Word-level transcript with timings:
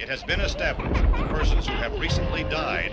It 0.00 0.08
has 0.08 0.22
been 0.22 0.40
established 0.40 0.94
that 0.94 1.28
persons 1.28 1.66
who 1.66 1.74
have 1.74 1.92
recently 2.00 2.42
died 2.44 2.92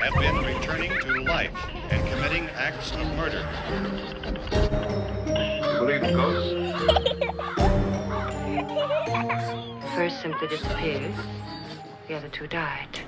have 0.00 0.14
been 0.14 0.36
returning 0.38 0.90
to 0.90 1.22
life 1.22 1.52
and 1.88 2.04
committing 2.08 2.48
acts 2.56 2.90
of 2.90 3.06
murder. 3.14 3.46
You 5.70 5.78
believe 5.78 6.02
in 6.02 6.14
ghosts? 6.16 6.50
The 9.82 9.90
first 9.94 10.20
simply 10.20 10.48
disappeared. 10.48 11.14
The 12.08 12.14
other 12.16 12.28
two 12.28 12.48
died. 12.48 12.98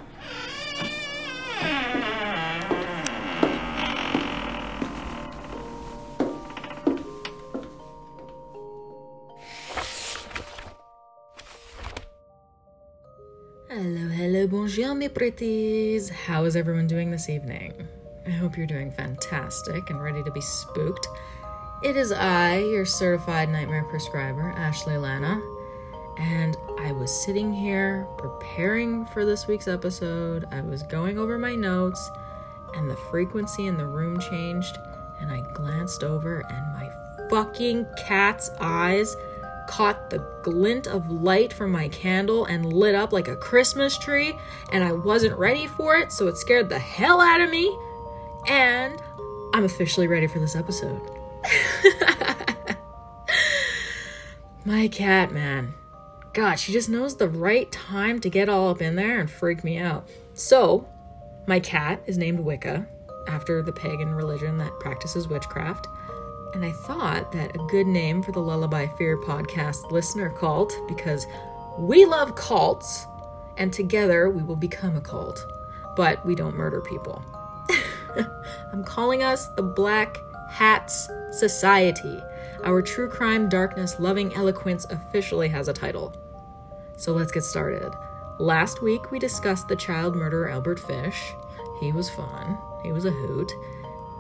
Bonjour, 14.75 14.95
mes 14.97 15.09
pretties. 15.09 16.09
How 16.09 16.43
is 16.43 16.57
everyone 16.57 16.89
doing 16.89 17.09
this 17.09 17.29
evening? 17.29 17.87
I 18.27 18.31
hope 18.31 18.57
you're 18.57 18.67
doing 18.67 18.91
fantastic 18.91 19.89
and 19.89 20.03
ready 20.03 20.21
to 20.25 20.33
be 20.33 20.41
spooked. 20.41 21.07
It 21.85 21.97
is 21.97 22.11
I, 22.11 22.59
your 22.59 22.85
certified 22.85 23.51
nightmare 23.51 23.85
prescriber, 23.85 24.51
Ashley 24.57 24.97
Lana, 24.97 25.41
and 26.19 26.57
I 26.81 26.91
was 26.91 27.25
sitting 27.25 27.53
here 27.53 28.05
preparing 28.19 29.07
for 29.07 29.25
this 29.25 29.47
week's 29.47 29.69
episode. 29.69 30.49
I 30.51 30.61
was 30.61 30.83
going 30.83 31.21
over 31.21 31.39
my 31.39 31.55
notes, 31.55 32.11
and 32.75 32.91
the 32.91 32.97
frequency 32.97 33.69
in 33.69 33.77
the 33.77 33.87
room 33.87 34.19
changed, 34.19 34.77
and 35.21 35.31
I 35.31 35.43
glanced 35.53 36.03
over, 36.03 36.41
and 36.51 36.73
my 36.73 37.29
fucking 37.31 37.87
cat's 37.97 38.51
eyes 38.59 39.15
caught 39.67 40.11
the 40.11 40.19
glint 40.43 40.87
of 40.87 41.11
light 41.11 41.53
from 41.53 41.73
my 41.73 41.89
candle 41.89 42.45
and 42.45 42.73
lit 42.73 42.95
up 42.95 43.13
like 43.13 43.29
a 43.29 43.37
Christmas 43.37 43.99
tree, 43.99 44.35
and 44.73 44.85
I 44.85 44.93
wasn't 44.93 45.39
ready 45.39 45.67
for 45.67 45.97
it, 45.97 46.13
so 46.13 46.29
it 46.29 46.37
scared 46.37 46.69
the 46.69 46.79
hell 46.79 47.21
out 47.21 47.41
of 47.41 47.51
me. 47.51 47.77
And 48.47 49.01
I'm 49.55 49.65
officially 49.65 50.07
ready 50.07 50.27
for 50.27 50.39
this 50.39 50.57
episode. 50.57 51.01
my 54.65 54.89
cat, 54.89 55.33
man. 55.33 55.75
God, 56.33 56.57
she 56.57 56.73
just 56.73 56.89
knows 56.89 57.17
the 57.17 57.29
right 57.29 57.71
time 57.71 58.21
to 58.21 58.29
get 58.29 58.49
all 58.49 58.71
up 58.71 58.83
in 58.83 58.97
there 58.97 59.21
and 59.21 59.31
freak 59.31 59.63
me 59.63 59.79
out. 59.79 60.09
So, 60.35 60.89
my 61.47 61.61
cat 61.61 62.03
is 62.07 62.19
named 62.19 62.41
Wicca, 62.41 62.87
after 63.29 63.63
the 63.63 63.73
pagan 63.73 64.15
religion 64.15 64.59
that 64.59 64.79
practices 64.81 65.29
witchcraft. 65.29 65.87
And 66.55 66.65
I 66.65 66.71
thought 66.71 67.33
that 67.33 67.57
a 67.57 67.67
good 67.67 67.89
name 67.89 68.23
for 68.23 68.31
the 68.31 68.41
Lullaby 68.41 68.87
Fear 68.87 69.19
podcast 69.19 69.91
listener 69.91 70.31
cult, 70.31 70.73
because 70.87 71.27
we 71.77 72.05
love 72.05 72.37
cults, 72.37 73.07
and 73.57 73.73
together 73.73 74.31
we 74.31 74.45
will 74.45 74.55
become 74.55 74.97
a 74.97 75.01
cult, 75.01 75.45
but 75.97 76.25
we 76.25 76.37
don't 76.37 76.55
murder 76.55 76.81
people. 76.81 77.25
I'm 78.73 78.85
calling 78.85 79.25
us 79.25 79.49
the 79.57 79.65
Black 79.65 80.17
Hats 80.49 81.09
Society. 81.33 82.23
Our 82.63 82.83
true 82.83 83.09
crime, 83.09 83.49
darkness, 83.49 83.99
loving 83.99 84.33
eloquence 84.35 84.87
officially 84.91 85.49
has 85.49 85.67
a 85.67 85.73
title. 85.73 86.15
So 86.97 87.13
let's 87.13 87.33
get 87.33 87.43
started. 87.43 87.93
Last 88.39 88.81
week 88.81 89.11
we 89.11 89.19
discussed 89.19 89.67
the 89.67 89.75
child 89.75 90.15
murderer 90.15 90.49
Albert 90.49 90.79
Fish. 90.79 91.33
He 91.81 91.91
was 91.91 92.09
fun, 92.11 92.57
he 92.85 92.93
was 92.93 93.07
a 93.07 93.11
hoot. 93.11 93.51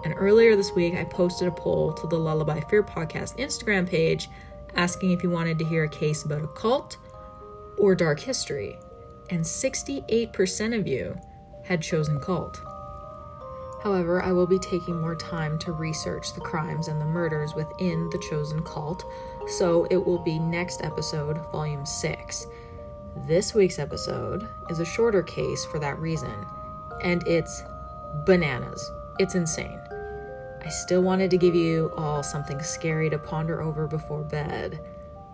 And 0.04 0.14
earlier 0.16 0.54
this 0.54 0.72
week, 0.72 0.94
I 0.94 1.04
posted 1.04 1.48
a 1.48 1.50
poll 1.50 1.92
to 1.94 2.06
the 2.06 2.18
Lullaby 2.18 2.60
Fear 2.60 2.82
Podcast 2.82 3.38
Instagram 3.38 3.88
page 3.88 4.28
asking 4.76 5.12
if 5.12 5.22
you 5.22 5.30
wanted 5.30 5.58
to 5.58 5.64
hear 5.64 5.84
a 5.84 5.88
case 5.88 6.24
about 6.24 6.44
a 6.44 6.48
cult 6.48 6.98
or 7.78 7.94
dark 7.94 8.20
history. 8.20 8.78
And 9.30 9.42
68% 9.42 10.78
of 10.78 10.86
you 10.86 11.18
had 11.64 11.80
chosen 11.80 12.20
cult. 12.20 12.60
However, 13.82 14.22
I 14.22 14.32
will 14.32 14.46
be 14.46 14.58
taking 14.58 15.00
more 15.00 15.14
time 15.14 15.58
to 15.60 15.72
research 15.72 16.34
the 16.34 16.40
crimes 16.40 16.88
and 16.88 17.00
the 17.00 17.06
murders 17.06 17.54
within 17.54 18.08
the 18.10 18.22
chosen 18.30 18.62
cult, 18.62 19.04
so 19.46 19.86
it 19.90 19.96
will 19.96 20.18
be 20.18 20.38
next 20.38 20.82
episode, 20.82 21.38
volume 21.52 21.84
6. 21.84 22.46
This 23.26 23.54
week's 23.54 23.78
episode 23.78 24.48
is 24.70 24.80
a 24.80 24.86
shorter 24.86 25.22
case 25.22 25.64
for 25.66 25.78
that 25.80 25.98
reason, 25.98 26.34
and 27.02 27.26
it's 27.28 27.62
bananas. 28.24 28.90
It's 29.18 29.34
insane. 29.34 29.78
I 30.64 30.70
still 30.70 31.02
wanted 31.02 31.30
to 31.30 31.36
give 31.36 31.54
you 31.54 31.92
all 31.94 32.22
something 32.22 32.62
scary 32.62 33.10
to 33.10 33.18
ponder 33.18 33.60
over 33.60 33.86
before 33.86 34.22
bed. 34.22 34.80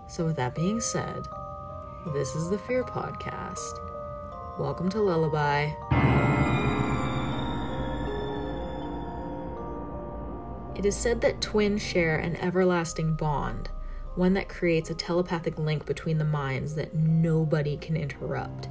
So, 0.09 0.25
with 0.25 0.35
that 0.37 0.57
being 0.57 0.81
said, 0.81 1.29
this 2.13 2.35
is 2.35 2.51
the 2.51 2.59
Fear 2.59 2.83
Podcast. 2.83 3.79
Welcome 4.59 4.89
to 4.89 5.01
Lullaby. 5.01 5.71
It 10.77 10.85
is 10.85 10.97
said 10.97 11.21
that 11.21 11.41
twins 11.41 11.81
share 11.81 12.17
an 12.17 12.35
everlasting 12.35 13.15
bond, 13.15 13.71
one 14.17 14.35
that 14.35 14.49
creates 14.49 14.91
a 14.91 14.97
telepathic 14.97 15.61
link 15.61 15.87
between 15.87 16.19
the 16.19 16.25
minds 16.25 16.75
that 16.75 16.93
nobody 16.93 17.77
can 17.77 17.97
interrupt. 17.97 18.69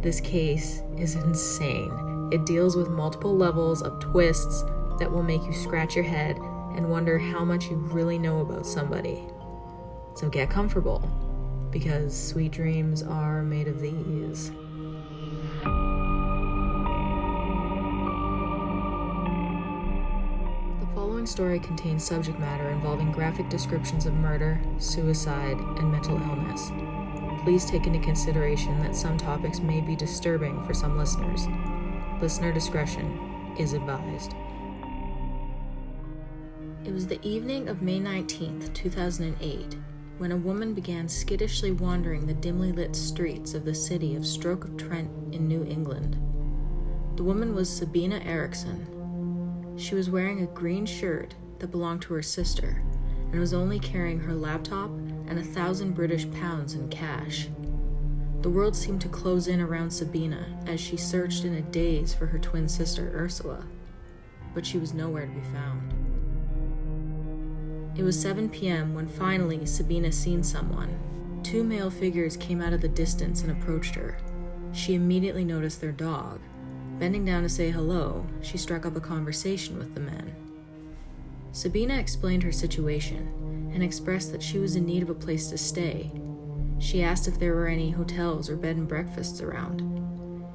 This 0.00 0.20
case 0.20 0.82
is 0.98 1.14
insane. 1.14 2.30
It 2.32 2.46
deals 2.46 2.74
with 2.74 2.88
multiple 2.88 3.36
levels 3.36 3.80
of 3.80 4.00
twists 4.00 4.64
that 5.02 5.10
will 5.10 5.24
make 5.24 5.44
you 5.44 5.52
scratch 5.52 5.96
your 5.96 6.04
head 6.04 6.38
and 6.76 6.88
wonder 6.88 7.18
how 7.18 7.44
much 7.44 7.68
you 7.68 7.74
really 7.74 8.20
know 8.20 8.38
about 8.38 8.64
somebody. 8.64 9.24
So 10.14 10.28
get 10.28 10.48
comfortable, 10.48 11.00
because 11.72 12.16
sweet 12.16 12.52
dreams 12.52 13.02
are 13.02 13.42
made 13.42 13.66
of 13.66 13.80
these. 13.80 14.52
The 20.78 20.86
following 20.94 21.26
story 21.26 21.58
contains 21.58 22.04
subject 22.04 22.38
matter 22.38 22.70
involving 22.70 23.10
graphic 23.10 23.48
descriptions 23.48 24.06
of 24.06 24.14
murder, 24.14 24.60
suicide, 24.78 25.58
and 25.58 25.90
mental 25.90 26.14
illness. 26.14 26.70
Please 27.42 27.64
take 27.64 27.88
into 27.88 27.98
consideration 27.98 28.80
that 28.82 28.94
some 28.94 29.18
topics 29.18 29.58
may 29.58 29.80
be 29.80 29.96
disturbing 29.96 30.64
for 30.64 30.74
some 30.74 30.96
listeners. 30.96 31.48
Listener 32.20 32.52
discretion 32.52 33.54
is 33.58 33.72
advised. 33.72 34.36
It 36.84 36.92
was 36.92 37.06
the 37.06 37.24
evening 37.24 37.68
of 37.68 37.80
May 37.80 38.00
19th, 38.00 38.74
2008, 38.74 39.76
when 40.18 40.32
a 40.32 40.36
woman 40.36 40.74
began 40.74 41.08
skittishly 41.08 41.70
wandering 41.70 42.26
the 42.26 42.34
dimly 42.34 42.72
lit 42.72 42.96
streets 42.96 43.54
of 43.54 43.64
the 43.64 43.74
city 43.74 44.16
of 44.16 44.26
Stoke-on-Trent 44.26 45.08
in 45.32 45.46
New 45.46 45.64
England. 45.64 46.14
The 47.14 47.22
woman 47.22 47.54
was 47.54 47.70
Sabina 47.70 48.20
Eriksson. 48.24 49.76
She 49.78 49.94
was 49.94 50.10
wearing 50.10 50.42
a 50.42 50.46
green 50.46 50.84
shirt 50.84 51.36
that 51.60 51.70
belonged 51.70 52.02
to 52.02 52.14
her 52.14 52.22
sister 52.22 52.82
and 53.30 53.38
was 53.38 53.54
only 53.54 53.78
carrying 53.78 54.18
her 54.18 54.34
laptop 54.34 54.90
and 55.28 55.38
a 55.38 55.44
thousand 55.44 55.92
British 55.92 56.28
pounds 56.32 56.74
in 56.74 56.88
cash. 56.88 57.48
The 58.40 58.50
world 58.50 58.74
seemed 58.74 59.02
to 59.02 59.08
close 59.08 59.46
in 59.46 59.60
around 59.60 59.92
Sabina 59.92 60.60
as 60.66 60.80
she 60.80 60.96
searched 60.96 61.44
in 61.44 61.54
a 61.54 61.62
daze 61.62 62.12
for 62.12 62.26
her 62.26 62.40
twin 62.40 62.68
sister 62.68 63.12
Ursula, 63.14 63.64
but 64.52 64.66
she 64.66 64.78
was 64.78 64.92
nowhere 64.92 65.26
to 65.26 65.32
be 65.32 65.46
found. 65.54 66.01
It 67.94 68.02
was 68.02 68.20
7 68.20 68.48
p.m. 68.48 68.94
when 68.94 69.06
finally 69.06 69.66
Sabina 69.66 70.10
seen 70.10 70.42
someone. 70.42 70.98
Two 71.42 71.62
male 71.62 71.90
figures 71.90 72.36
came 72.36 72.62
out 72.62 72.72
of 72.72 72.80
the 72.80 72.88
distance 72.88 73.42
and 73.42 73.50
approached 73.50 73.94
her. 73.94 74.16
She 74.72 74.94
immediately 74.94 75.44
noticed 75.44 75.80
their 75.80 75.92
dog. 75.92 76.40
Bending 76.98 77.24
down 77.24 77.42
to 77.42 77.48
say 77.48 77.70
hello, 77.70 78.26
she 78.40 78.56
struck 78.56 78.86
up 78.86 78.96
a 78.96 79.00
conversation 79.00 79.76
with 79.78 79.94
the 79.94 80.00
men. 80.00 80.34
Sabina 81.52 81.98
explained 81.98 82.42
her 82.42 82.52
situation 82.52 83.70
and 83.74 83.82
expressed 83.82 84.32
that 84.32 84.42
she 84.42 84.58
was 84.58 84.76
in 84.76 84.86
need 84.86 85.02
of 85.02 85.10
a 85.10 85.14
place 85.14 85.48
to 85.48 85.58
stay. 85.58 86.10
She 86.78 87.02
asked 87.02 87.28
if 87.28 87.38
there 87.38 87.54
were 87.54 87.68
any 87.68 87.90
hotels 87.90 88.48
or 88.48 88.56
bed 88.56 88.76
and 88.76 88.88
breakfasts 88.88 89.40
around. 89.40 89.82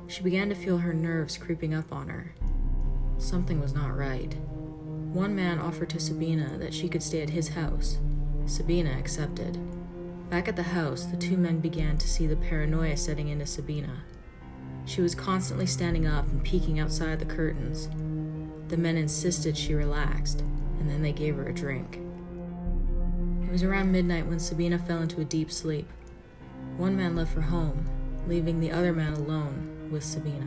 She 0.07 0.24
began 0.24 0.50
to 0.50 0.56
feel 0.56 0.78
her 0.78 0.94
nerves 0.94 1.38
creeping 1.38 1.74
up 1.74 1.92
on 1.92 2.10
her. 2.10 2.33
Something 3.18 3.60
was 3.60 3.74
not 3.74 3.95
right. 3.95 4.36
One 5.18 5.36
man 5.36 5.58
offered 5.58 5.90
to 5.90 6.00
Sabina 6.00 6.60
that 6.60 6.75
she 6.75 6.88
could 6.88 7.02
stay 7.02 7.24
at 7.24 7.31
his 7.31 7.48
house. 7.48 7.98
Sabina 8.46 8.92
accepted. 9.00 9.58
Back 10.30 10.48
at 10.48 10.56
the 10.56 10.62
house, 10.62 11.06
the 11.06 11.18
two 11.18 11.38
men 11.38 11.60
began 11.60 11.98
to 11.98 12.08
see 12.08 12.28
the 12.28 12.36
paranoia 12.36 12.96
setting 12.96 13.30
into 13.30 13.48
Sabina. 13.48 14.04
She 14.86 15.02
was 15.02 15.16
constantly 15.16 15.66
standing 15.66 16.06
up 16.06 16.28
and 16.28 16.44
peeking 16.44 16.80
outside 16.80 17.18
the 17.18 17.25
curtains. 17.25 17.90
The 18.68 18.78
men 18.78 18.96
insisted 18.96 19.58
she 19.58 19.74
relaxed, 19.74 20.42
and 20.80 20.88
then 20.88 21.02
they 21.02 21.14
gave 21.14 21.36
her 21.38 21.48
a 21.48 21.54
drink. 21.54 22.00
It 23.42 23.52
was 23.52 23.64
around 23.64 23.92
midnight 23.92 24.28
when 24.28 24.38
Sabina 24.38 24.78
fell 24.78 25.02
into 25.02 25.22
a 25.22 25.25
deep 25.25 25.52
sleep. 25.52 25.90
One 26.78 26.96
man 26.96 27.16
left 27.16 27.34
for 27.34 27.42
home, 27.42 27.90
leaving 28.28 28.60
the 28.60 28.72
other 28.72 28.94
man 28.94 29.14
alone 29.14 29.90
with 29.90 30.04
Sabina. 30.04 30.46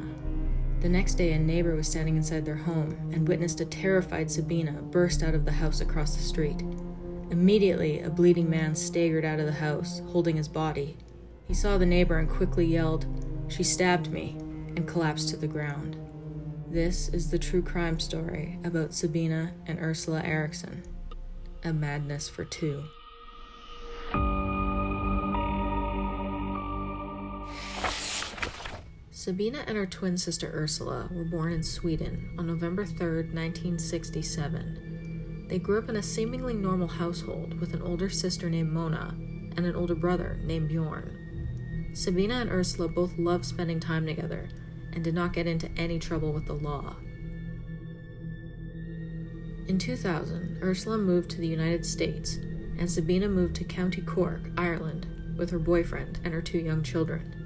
The 0.81 0.89
next 0.89 1.17
day, 1.17 1.33
a 1.33 1.39
neighbor 1.39 1.77
was 1.77 1.89
standing 1.89 2.17
inside 2.17 2.47
their 2.47 2.57
home 2.57 2.97
and 3.13 3.29
witnessed 3.29 3.61
a 3.61 3.67
terrified 3.67 4.31
Sabina 4.31 4.73
burst 4.73 5.23
out 5.23 5.35
of 5.35 5.45
the 5.45 5.53
house 5.53 5.83
across 5.83 6.17
the 6.17 6.23
street. 6.23 6.63
Immediately, 7.31 8.01
a 8.01 8.09
bleeding 8.09 8.49
man 8.49 8.75
staggered 8.75 9.25
out 9.25 9.39
of 9.39 9.47
the 9.47 9.53
house, 9.53 10.01
holding 10.09 10.37
his 10.37 10.49
body. 10.49 10.97
He 11.47 11.53
saw 11.53 11.77
the 11.77 11.85
neighbor 11.85 12.19
and 12.19 12.29
quickly 12.29 12.65
yelled, 12.65 13.07
She 13.49 13.63
stabbed 13.63 14.11
me, 14.11 14.37
and 14.75 14.89
collapsed 14.89 15.29
to 15.31 15.37
the 15.37 15.47
ground. 15.47 15.99
This 16.71 17.09
is 17.11 17.31
the 17.31 17.39
true 17.39 17.63
crime 17.63 18.01
story 18.01 18.59
about 18.65 18.95
Sabina 18.95 19.53
and 19.67 19.79
Ursula 19.81 20.23
Eriksson. 20.23 20.83
A 21.63 21.75
madness 21.75 22.29
for 22.29 22.45
two. 22.45 22.85
Sabina 29.21 29.63
and 29.67 29.77
her 29.77 29.85
twin 29.85 30.17
sister 30.17 30.51
Ursula 30.55 31.07
were 31.13 31.25
born 31.25 31.53
in 31.53 31.63
Sweden 31.63 32.35
on 32.39 32.47
November 32.47 32.87
3, 32.87 33.25
1967. 33.35 35.45
They 35.47 35.59
grew 35.59 35.79
up 35.79 35.91
in 35.91 35.97
a 35.97 36.03
seemingly 36.03 36.55
normal 36.55 36.89
household 36.89 37.61
with 37.61 37.75
an 37.75 37.83
older 37.83 38.09
sister 38.09 38.49
named 38.49 38.73
Mona 38.73 39.15
and 39.59 39.67
an 39.67 39.77
older 39.77 39.95
brother 39.95 40.41
named 40.43 40.71
Bjorn. 40.71 41.91
Sabina 41.93 42.37
and 42.37 42.49
Ursula 42.49 42.89
both 42.89 43.19
loved 43.19 43.45
spending 43.45 43.79
time 43.79 44.07
together 44.07 44.49
and 44.95 45.05
did 45.05 45.15
not 45.15 45.35
get 45.35 45.47
into 45.47 45.71
any 45.77 45.99
trouble 45.99 46.33
with 46.33 46.47
the 46.47 46.55
law. 46.55 46.97
In 49.69 49.77
2000, 49.79 50.61
Ursula 50.63 50.97
moved 50.97 51.29
to 51.33 51.43
the 51.43 51.47
United 51.47 51.85
States, 51.85 52.37
and 52.79 52.91
Sabina 52.91 53.29
moved 53.29 53.57
to 53.57 53.65
County 53.65 54.01
Cork, 54.01 54.49
Ireland, 54.57 55.07
with 55.37 55.51
her 55.51 55.59
boyfriend 55.59 56.21
and 56.25 56.33
her 56.33 56.41
two 56.41 56.61
young 56.61 56.83
children. 56.83 57.40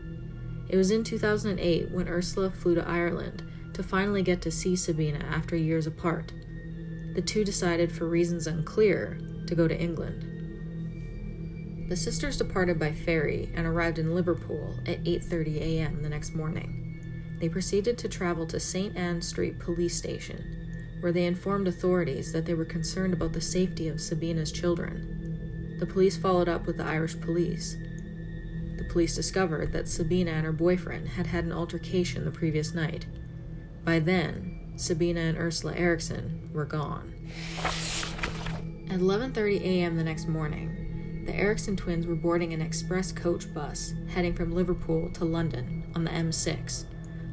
It 0.69 0.76
was 0.76 0.90
in 0.90 1.05
2008 1.05 1.90
when 1.90 2.08
Ursula 2.08 2.50
flew 2.50 2.75
to 2.75 2.88
Ireland 2.88 3.43
to 3.75 3.82
finally 3.82 4.22
get 4.22 4.40
to 4.43 4.50
see 4.50 4.76
Sabina 4.76 5.19
after 5.19 5.56
years 5.56 5.87
apart. 5.87 6.32
The 7.14 7.22
two 7.22 7.44
decided, 7.44 7.93
for 7.93 8.06
reasons 8.06 8.46
unclear, 8.46 9.19
to 9.46 9.55
go 9.55 9.69
to 9.69 9.78
England. 9.78 10.31
The 11.88 11.96
sisters 11.96 12.38
departed 12.38 12.78
by 12.78 12.93
ferry 12.93 13.50
and 13.55 13.66
arrived 13.66 13.99
in 13.99 14.14
Liverpool 14.14 14.75
at 14.87 15.05
8:30 15.05 15.61
a.m. 15.61 16.02
the 16.02 16.08
next 16.08 16.34
morning. 16.34 17.37
They 17.40 17.49
proceeded 17.49 17.99
to 17.99 18.08
travel 18.08 18.46
to 18.46 18.58
St. 18.58 18.96
Anne 18.96 19.20
Street 19.20 19.58
police 19.58 19.94
station, 19.94 20.99
where 21.00 21.12
they 21.12 21.26
informed 21.26 21.69
authorities 21.69 22.32
that 22.32 22.46
they 22.46 22.55
were 22.55 22.64
concerned 22.64 23.12
about 23.12 23.34
the 23.34 23.40
safety 23.40 23.88
of 23.88 24.00
Sabina's 24.00 24.50
children. 24.50 25.76
The 25.78 25.87
police 25.87 26.16
followed 26.16 26.49
up 26.49 26.66
with 26.66 26.78
the 26.78 26.84
Irish 26.84 27.20
police, 27.20 27.76
the 28.79 28.85
police 28.85 29.15
discovered 29.15 29.73
that 29.73 29.88
Sabina 29.88 30.32
and 30.32 30.44
her 30.44 30.53
boyfriend 30.53 31.09
had 31.09 31.26
had 31.26 31.44
an 31.44 31.53
altercation 31.53 32.25
the 32.25 32.31
previous 32.31 32.75
night. 32.75 33.06
By 33.85 33.99
then, 33.99 34.73
Sabina 34.76 35.21
and 35.21 35.38
Ursula 35.38 35.75
Eriksson 35.75 36.50
were 36.53 36.65
gone. 36.65 37.15
At 38.91 39.00
11:30 39.00 39.61
a.m. 39.61 39.97
the 39.97 40.05
next 40.05 40.29
morning, 40.29 41.25
the 41.26 41.35
Eriksson 41.35 41.76
twins 41.76 42.06
were 42.06 42.15
boarding 42.15 42.53
an 42.53 42.61
express 42.61 43.12
coach 43.12 43.53
bus 43.55 43.94
heading 44.09 44.35
from 44.35 44.53
Liverpool 44.53 45.11
to 45.15 45.25
London 45.25 45.85
on 45.94 46.05
the 46.05 46.11
M6, 46.11 46.85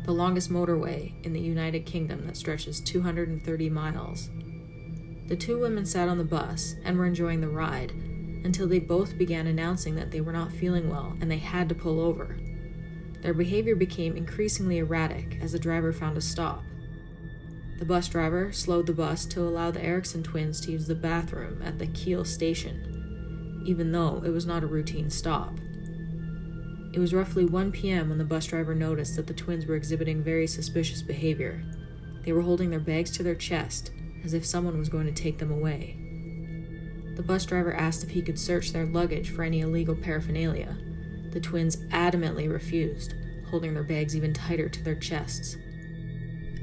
the 0.05 0.11
longest 0.11 0.51
motorway 0.51 1.13
in 1.25 1.33
the 1.33 1.39
United 1.39 1.85
Kingdom 1.85 2.25
that 2.25 2.38
stretches 2.38 2.79
230 2.81 3.69
miles. 3.69 4.29
The 5.27 5.35
two 5.35 5.59
women 5.59 5.85
sat 5.85 6.09
on 6.09 6.17
the 6.17 6.23
bus 6.23 6.75
and 6.83 6.97
were 6.97 7.05
enjoying 7.05 7.41
the 7.41 7.47
ride 7.47 7.93
until 8.43 8.67
they 8.67 8.79
both 8.79 9.17
began 9.17 9.47
announcing 9.47 9.95
that 9.95 10.11
they 10.11 10.21
were 10.21 10.31
not 10.31 10.51
feeling 10.51 10.89
well 10.89 11.15
and 11.21 11.29
they 11.29 11.38
had 11.38 11.69
to 11.69 11.75
pull 11.75 11.99
over. 11.99 12.38
Their 13.21 13.33
behavior 13.33 13.75
became 13.75 14.17
increasingly 14.17 14.79
erratic 14.79 15.38
as 15.41 15.51
the 15.51 15.59
driver 15.59 15.93
found 15.93 16.17
a 16.17 16.21
stop. 16.21 16.63
The 17.77 17.85
bus 17.85 18.07
driver 18.07 18.51
slowed 18.51 18.88
the 18.88 18.93
bus 18.93 19.25
to 19.27 19.41
allow 19.41 19.71
the 19.71 19.83
Eriksson 19.83 20.23
twins 20.23 20.61
to 20.61 20.71
use 20.71 20.88
the 20.88 20.95
bathroom 20.95 21.61
at 21.63 21.79
the 21.79 21.88
Keele 21.88 22.25
station, 22.25 23.63
even 23.65 23.91
though 23.91 24.21
it 24.25 24.29
was 24.29 24.45
not 24.45 24.63
a 24.63 24.67
routine 24.67 25.09
stop. 25.09 25.53
It 26.93 26.99
was 26.99 27.13
roughly 27.13 27.45
1 27.45 27.71
p.m. 27.71 28.09
when 28.09 28.17
the 28.17 28.23
bus 28.23 28.45
driver 28.45 28.75
noticed 28.75 29.15
that 29.15 29.27
the 29.27 29.33
twins 29.33 29.65
were 29.65 29.75
exhibiting 29.75 30.21
very 30.21 30.45
suspicious 30.45 31.01
behavior. 31.01 31.63
They 32.23 32.33
were 32.33 32.41
holding 32.41 32.69
their 32.69 32.79
bags 32.79 33.11
to 33.11 33.23
their 33.23 33.35
chest, 33.35 33.91
as 34.23 34.33
if 34.33 34.45
someone 34.45 34.77
was 34.77 34.89
going 34.89 35.05
to 35.05 35.11
take 35.11 35.38
them 35.38 35.51
away. 35.51 35.97
The 37.15 37.23
bus 37.23 37.45
driver 37.45 37.73
asked 37.73 38.03
if 38.03 38.09
he 38.09 38.21
could 38.21 38.39
search 38.39 38.71
their 38.71 38.85
luggage 38.85 39.29
for 39.29 39.43
any 39.43 39.61
illegal 39.61 39.95
paraphernalia. 39.95 40.77
The 41.31 41.39
twins 41.39 41.77
adamantly 41.91 42.51
refused, 42.51 43.13
holding 43.49 43.73
their 43.73 43.83
bags 43.83 44.15
even 44.15 44.33
tighter 44.33 44.69
to 44.69 44.83
their 44.83 44.95
chests. 44.95 45.57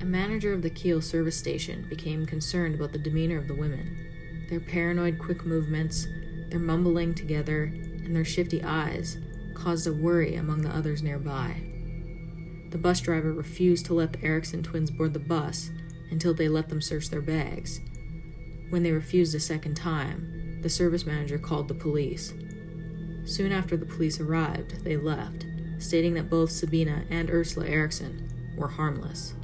A 0.00 0.04
manager 0.04 0.52
of 0.52 0.62
the 0.62 0.70
Keele 0.70 1.00
service 1.00 1.36
station 1.36 1.86
became 1.88 2.24
concerned 2.24 2.74
about 2.74 2.92
the 2.92 2.98
demeanor 2.98 3.36
of 3.36 3.48
the 3.48 3.54
women. 3.54 4.46
Their 4.48 4.60
paranoid 4.60 5.18
quick 5.18 5.44
movements, 5.44 6.06
their 6.48 6.60
mumbling 6.60 7.14
together, 7.14 7.64
and 7.64 8.14
their 8.14 8.24
shifty 8.24 8.62
eyes 8.62 9.18
caused 9.54 9.86
a 9.86 9.92
worry 9.92 10.36
among 10.36 10.62
the 10.62 10.74
others 10.74 11.02
nearby. 11.02 11.60
The 12.70 12.78
bus 12.78 13.00
driver 13.00 13.32
refused 13.32 13.86
to 13.86 13.94
let 13.94 14.12
the 14.12 14.24
Eriksson 14.24 14.62
twins 14.62 14.90
board 14.90 15.14
the 15.14 15.18
bus 15.18 15.70
until 16.10 16.32
they 16.32 16.48
let 16.48 16.68
them 16.68 16.80
search 16.80 17.10
their 17.10 17.20
bags. 17.20 17.80
When 18.70 18.82
they 18.82 18.92
refused 18.92 19.34
a 19.34 19.40
second 19.40 19.74
time, 19.74 20.37
the 20.62 20.68
service 20.68 21.06
manager 21.06 21.38
called 21.38 21.68
the 21.68 21.74
police. 21.74 22.32
Soon 23.24 23.52
after 23.52 23.76
the 23.76 23.86
police 23.86 24.20
arrived, 24.20 24.84
they 24.84 24.96
left, 24.96 25.46
stating 25.78 26.14
that 26.14 26.30
both 26.30 26.50
Sabina 26.50 27.04
and 27.10 27.30
Ursula 27.30 27.66
Eriksson 27.66 28.28
were 28.56 28.68
harmless. 28.68 29.34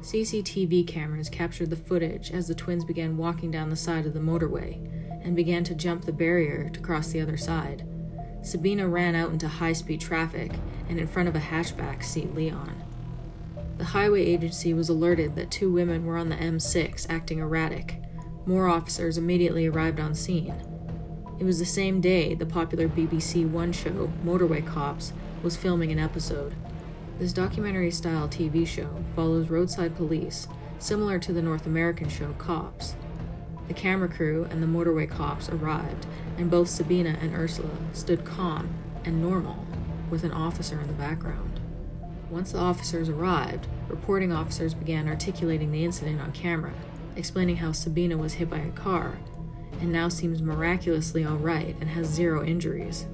CCTV 0.00 0.86
cameras 0.86 1.30
captured 1.30 1.70
the 1.70 1.76
footage 1.76 2.30
as 2.30 2.46
the 2.46 2.54
twins 2.54 2.84
began 2.84 3.16
walking 3.16 3.50
down 3.50 3.70
the 3.70 3.76
side 3.76 4.04
of 4.04 4.12
the 4.12 4.20
motorway 4.20 4.74
and 5.24 5.34
began 5.34 5.64
to 5.64 5.74
jump 5.74 6.04
the 6.04 6.12
barrier 6.12 6.68
to 6.68 6.80
cross 6.80 7.08
the 7.08 7.20
other 7.20 7.38
side. 7.38 7.86
Sabina 8.42 8.86
ran 8.86 9.14
out 9.14 9.30
into 9.30 9.48
high 9.48 9.72
speed 9.72 10.02
traffic 10.02 10.52
and 10.90 10.98
in 10.98 11.06
front 11.06 11.28
of 11.28 11.34
a 11.34 11.40
hatchback 11.40 12.04
seat 12.04 12.34
Leon. 12.34 12.82
The 13.78 13.84
highway 13.84 14.24
agency 14.26 14.74
was 14.74 14.90
alerted 14.90 15.34
that 15.36 15.50
two 15.50 15.72
women 15.72 16.04
were 16.04 16.18
on 16.18 16.28
the 16.28 16.36
M6 16.36 17.06
acting 17.08 17.38
erratic 17.38 18.03
more 18.46 18.68
officers 18.68 19.16
immediately 19.16 19.66
arrived 19.66 19.98
on 19.98 20.14
scene. 20.14 20.54
It 21.38 21.44
was 21.44 21.58
the 21.58 21.64
same 21.64 22.00
day 22.00 22.34
the 22.34 22.46
popular 22.46 22.88
BBC 22.88 23.48
One 23.48 23.72
show, 23.72 24.12
Motorway 24.24 24.66
Cops, 24.66 25.12
was 25.42 25.56
filming 25.56 25.90
an 25.90 25.98
episode. 25.98 26.54
This 27.18 27.32
documentary 27.32 27.90
style 27.90 28.28
TV 28.28 28.66
show 28.66 29.02
follows 29.16 29.48
roadside 29.48 29.96
police, 29.96 30.46
similar 30.78 31.18
to 31.20 31.32
the 31.32 31.42
North 31.42 31.66
American 31.66 32.08
show 32.08 32.32
Cops. 32.34 32.96
The 33.68 33.74
camera 33.74 34.08
crew 34.08 34.46
and 34.50 34.62
the 34.62 34.66
motorway 34.66 35.08
cops 35.08 35.48
arrived, 35.48 36.06
and 36.36 36.50
both 36.50 36.68
Sabina 36.68 37.16
and 37.20 37.34
Ursula 37.34 37.70
stood 37.92 38.24
calm 38.24 38.68
and 39.04 39.22
normal, 39.22 39.64
with 40.10 40.22
an 40.22 40.32
officer 40.32 40.78
in 40.80 40.86
the 40.86 40.92
background. 40.92 41.60
Once 42.30 42.52
the 42.52 42.58
officers 42.58 43.08
arrived, 43.08 43.66
reporting 43.88 44.32
officers 44.32 44.74
began 44.74 45.08
articulating 45.08 45.72
the 45.72 45.84
incident 45.84 46.20
on 46.20 46.32
camera 46.32 46.74
explaining 47.16 47.56
how 47.56 47.72
Sabina 47.72 48.16
was 48.16 48.34
hit 48.34 48.50
by 48.50 48.58
a 48.58 48.70
car 48.70 49.18
and 49.80 49.92
now 49.92 50.08
seems 50.08 50.42
miraculously 50.42 51.26
alright 51.26 51.76
and 51.80 51.90
has 51.90 52.06
zero 52.06 52.44
injuries. 52.44 53.06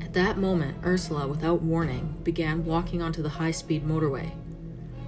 At 0.00 0.12
that 0.14 0.38
moment, 0.38 0.78
Ursula, 0.84 1.28
without 1.28 1.62
warning, 1.62 2.16
began 2.22 2.64
walking 2.64 3.02
onto 3.02 3.22
the 3.22 3.28
high 3.28 3.50
speed 3.50 3.86
motorway. 3.86 4.32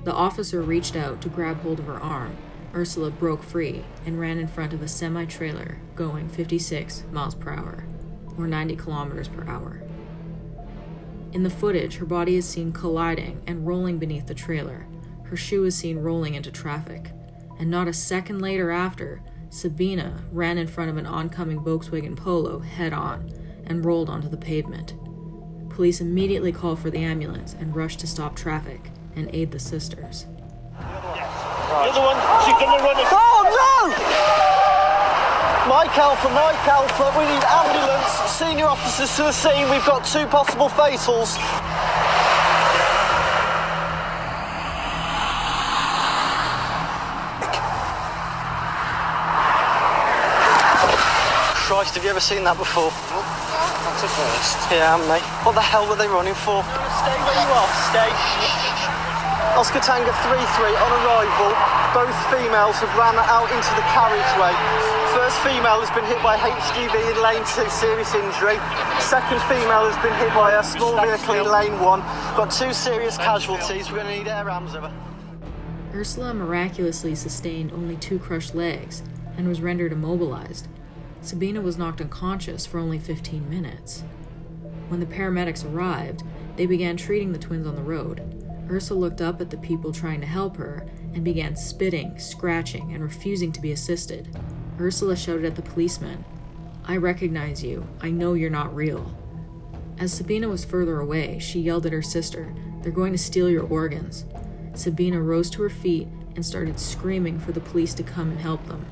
The 0.04 0.12
officer 0.12 0.62
reached 0.62 0.96
out 0.96 1.20
to 1.22 1.28
grab 1.28 1.60
hold 1.60 1.78
of 1.78 1.86
her 1.86 2.00
arm. 2.00 2.36
Ursula 2.74 3.10
broke 3.10 3.42
free 3.42 3.84
and 4.06 4.20
ran 4.20 4.38
in 4.38 4.46
front 4.46 4.72
of 4.72 4.82
a 4.82 4.88
semi 4.88 5.24
trailer 5.24 5.78
going 5.94 6.28
56 6.28 7.04
miles 7.10 7.34
per 7.34 7.50
hour, 7.50 7.84
or 8.38 8.46
90 8.46 8.76
kilometers 8.76 9.28
per 9.28 9.44
hour. 9.48 9.82
In 11.32 11.42
the 11.42 11.50
footage, 11.50 11.96
her 11.96 12.06
body 12.06 12.36
is 12.36 12.48
seen 12.48 12.72
colliding 12.72 13.42
and 13.46 13.66
rolling 13.66 13.98
beneath 13.98 14.26
the 14.26 14.34
trailer. 14.34 14.86
Her 15.24 15.36
shoe 15.36 15.64
is 15.64 15.76
seen 15.76 15.98
rolling 15.98 16.34
into 16.34 16.50
traffic 16.50 17.12
and 17.60 17.70
not 17.70 17.86
a 17.86 17.92
second 17.92 18.40
later 18.40 18.70
after, 18.70 19.20
Sabina 19.50 20.24
ran 20.32 20.56
in 20.56 20.66
front 20.66 20.88
of 20.88 20.96
an 20.96 21.04
oncoming 21.04 21.60
Volkswagen 21.60 22.16
Polo 22.16 22.58
head 22.58 22.94
on 22.94 23.30
and 23.66 23.84
rolled 23.84 24.08
onto 24.08 24.30
the 24.30 24.36
pavement. 24.38 24.94
Police 25.68 26.00
immediately 26.00 26.52
called 26.52 26.78
for 26.78 26.88
the 26.88 26.98
ambulance 26.98 27.54
and 27.60 27.76
rushed 27.76 28.00
to 28.00 28.06
stop 28.06 28.34
traffic 28.34 28.90
and 29.14 29.28
aid 29.34 29.50
the 29.50 29.58
sisters. 29.58 30.24
The 30.72 30.86
other 30.86 32.00
one, 32.00 32.16
she's 32.44 32.56
gonna 32.58 32.82
run 32.82 32.96
Oh 33.12 33.44
no! 33.52 33.92
Mike 35.68 35.98
Alpha, 35.98 36.28
Mike 36.30 36.66
Alpha, 36.66 37.12
we 37.18 37.24
need 37.26 37.44
ambulance, 37.44 38.08
senior 38.30 38.66
officers 38.66 39.14
to 39.16 39.22
the 39.24 39.32
scene, 39.32 39.68
we've 39.68 39.84
got 39.84 40.06
two 40.06 40.24
possible 40.26 40.70
fatals. 40.70 41.36
Christ, 51.80 51.96
have 51.96 52.04
you 52.04 52.12
ever 52.12 52.20
seen 52.20 52.44
that 52.44 52.60
before? 52.60 52.92
That's 52.92 54.04
a 54.04 54.10
first. 54.12 54.68
Yeah, 54.68 55.00
mate. 55.08 55.24
What 55.48 55.56
the 55.56 55.64
hell 55.64 55.88
were 55.88 55.96
they 55.96 56.12
running 56.12 56.36
for? 56.36 56.60
Stay 56.60 57.16
where 57.24 57.40
you 57.40 57.48
are, 57.56 57.70
stay. 57.88 58.12
Oscar 59.56 59.80
Tango 59.80 60.12
3-3 60.12 60.76
on 60.76 60.90
arrival. 61.00 61.56
Both 61.96 62.12
females 62.28 62.76
have 62.84 62.92
ran 63.00 63.16
out 63.16 63.48
into 63.48 63.72
the 63.72 63.84
carriageway. 63.96 64.52
First 65.16 65.40
female 65.40 65.80
has 65.80 65.88
been 65.96 66.04
hit 66.04 66.20
by 66.20 66.36
HGV 66.36 66.92
in 66.92 67.16
lane 67.24 67.40
two, 67.48 67.64
serious 67.72 68.12
injury. 68.12 68.60
Second 69.00 69.40
female 69.48 69.88
has 69.88 69.96
been 70.04 70.12
hit 70.20 70.36
by 70.36 70.60
a 70.60 70.62
small 70.62 70.92
vehicle 71.00 71.40
in 71.40 71.48
lane 71.48 71.80
one. 71.80 72.04
Got 72.36 72.52
two 72.52 72.76
serious 72.76 73.16
casualties. 73.16 73.88
We're 73.88 74.04
going 74.04 74.12
to 74.12 74.18
need 74.20 74.28
air 74.28 74.52
ambs 74.52 74.76
over. 74.76 74.92
Ursula 75.96 76.36
miraculously 76.36 77.16
sustained 77.16 77.72
only 77.72 77.96
two 77.96 78.18
crushed 78.18 78.54
legs 78.54 79.00
and 79.38 79.48
was 79.48 79.62
rendered 79.64 79.96
immobilized. 79.96 80.68
Sabina 81.22 81.60
was 81.60 81.76
knocked 81.76 82.00
unconscious 82.00 82.66
for 82.66 82.78
only 82.78 82.98
15 82.98 83.48
minutes. 83.48 84.02
When 84.88 85.00
the 85.00 85.06
paramedics 85.06 85.64
arrived, 85.64 86.22
they 86.56 86.66
began 86.66 86.96
treating 86.96 87.32
the 87.32 87.38
twins 87.38 87.66
on 87.66 87.76
the 87.76 87.82
road. 87.82 88.22
Ursula 88.70 88.98
looked 88.98 89.20
up 89.20 89.40
at 89.40 89.50
the 89.50 89.56
people 89.58 89.92
trying 89.92 90.20
to 90.20 90.26
help 90.26 90.56
her 90.56 90.86
and 91.14 91.24
began 91.24 91.56
spitting, 91.56 92.18
scratching, 92.18 92.92
and 92.94 93.02
refusing 93.02 93.52
to 93.52 93.60
be 93.60 93.72
assisted. 93.72 94.36
Ursula 94.78 95.16
shouted 95.16 95.44
at 95.44 95.56
the 95.56 95.62
policeman, 95.62 96.24
I 96.84 96.96
recognize 96.96 97.62
you. 97.62 97.86
I 98.00 98.10
know 98.10 98.34
you're 98.34 98.50
not 98.50 98.74
real. 98.74 99.14
As 99.98 100.12
Sabina 100.12 100.48
was 100.48 100.64
further 100.64 100.98
away, 100.98 101.38
she 101.38 101.60
yelled 101.60 101.84
at 101.86 101.92
her 101.92 102.02
sister, 102.02 102.54
They're 102.82 102.90
going 102.90 103.12
to 103.12 103.18
steal 103.18 103.50
your 103.50 103.66
organs. 103.66 104.24
Sabina 104.74 105.20
rose 105.20 105.50
to 105.50 105.62
her 105.62 105.70
feet 105.70 106.08
and 106.34 106.44
started 106.44 106.80
screaming 106.80 107.38
for 107.38 107.52
the 107.52 107.60
police 107.60 107.92
to 107.94 108.02
come 108.02 108.30
and 108.30 108.40
help 108.40 108.66
them. 108.66 108.86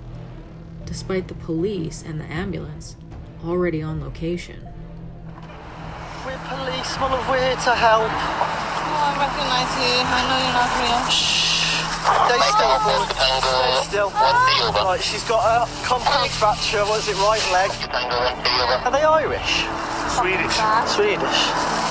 Despite 0.88 1.28
the 1.28 1.35
police 1.35 2.02
and 2.02 2.18
the 2.18 2.25
ambulance 2.25 2.97
already 3.45 3.83
on 3.83 4.00
location, 4.00 4.57
We're 6.25 6.40
police, 6.49 6.97
my. 6.97 7.12
We're 7.28 7.45
here 7.45 7.61
to 7.61 7.75
help. 7.76 8.09
Oh, 8.09 9.04
I 9.04 9.12
recognize 9.21 9.68
you. 9.85 10.00
I 10.00 10.25
know 10.25 10.40
you're 10.40 10.57
not 10.57 10.73
real. 10.80 11.04
Stay 12.25 12.40
still, 12.57 12.80
forward. 12.80 13.12
Stay 13.12 13.85
still. 13.85 14.09
Right, 14.83 15.00
she's 15.02 15.25
got 15.28 15.45
a 15.45 15.68
compound 15.85 16.30
fracture. 16.30 16.80
What 16.87 17.00
is 17.00 17.09
it, 17.09 17.16
right 17.21 17.45
leg? 17.52 17.71
Are 18.85 18.90
they 18.90 19.04
Irish? 19.04 19.68
Swedish. 20.16 20.57
Swedish. 20.88 21.88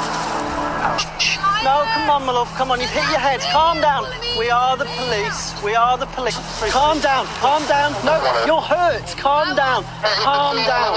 No, 1.64 1.86
come 1.94 2.10
on, 2.10 2.26
my 2.26 2.34
love. 2.34 2.48
Come 2.54 2.72
on, 2.72 2.80
you've 2.80 2.90
hit 2.92 3.04
your 3.10 3.20
head. 3.20 3.42
Calm 3.42 3.82
down. 3.82 4.06
We 4.38 4.50
are 4.50 4.78
the 4.78 4.86
police. 4.86 5.54
We 5.64 5.74
are 5.76 5.98
the 5.98 6.06
police. 6.06 6.38
Calm 6.72 7.00
down. 7.00 7.26
Calm 7.42 7.66
down. 7.68 7.94
No, 8.06 8.14
you're 8.46 8.62
hurt. 8.62 9.06
Calm 9.18 9.56
down. 9.56 9.84
Calm 10.22 10.56
down. 10.58 10.94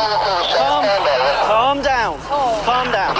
Calm, 0.56 0.84
calm 1.48 1.82
down. 1.82 2.18
Calm 2.28 2.92
down. 2.92 3.16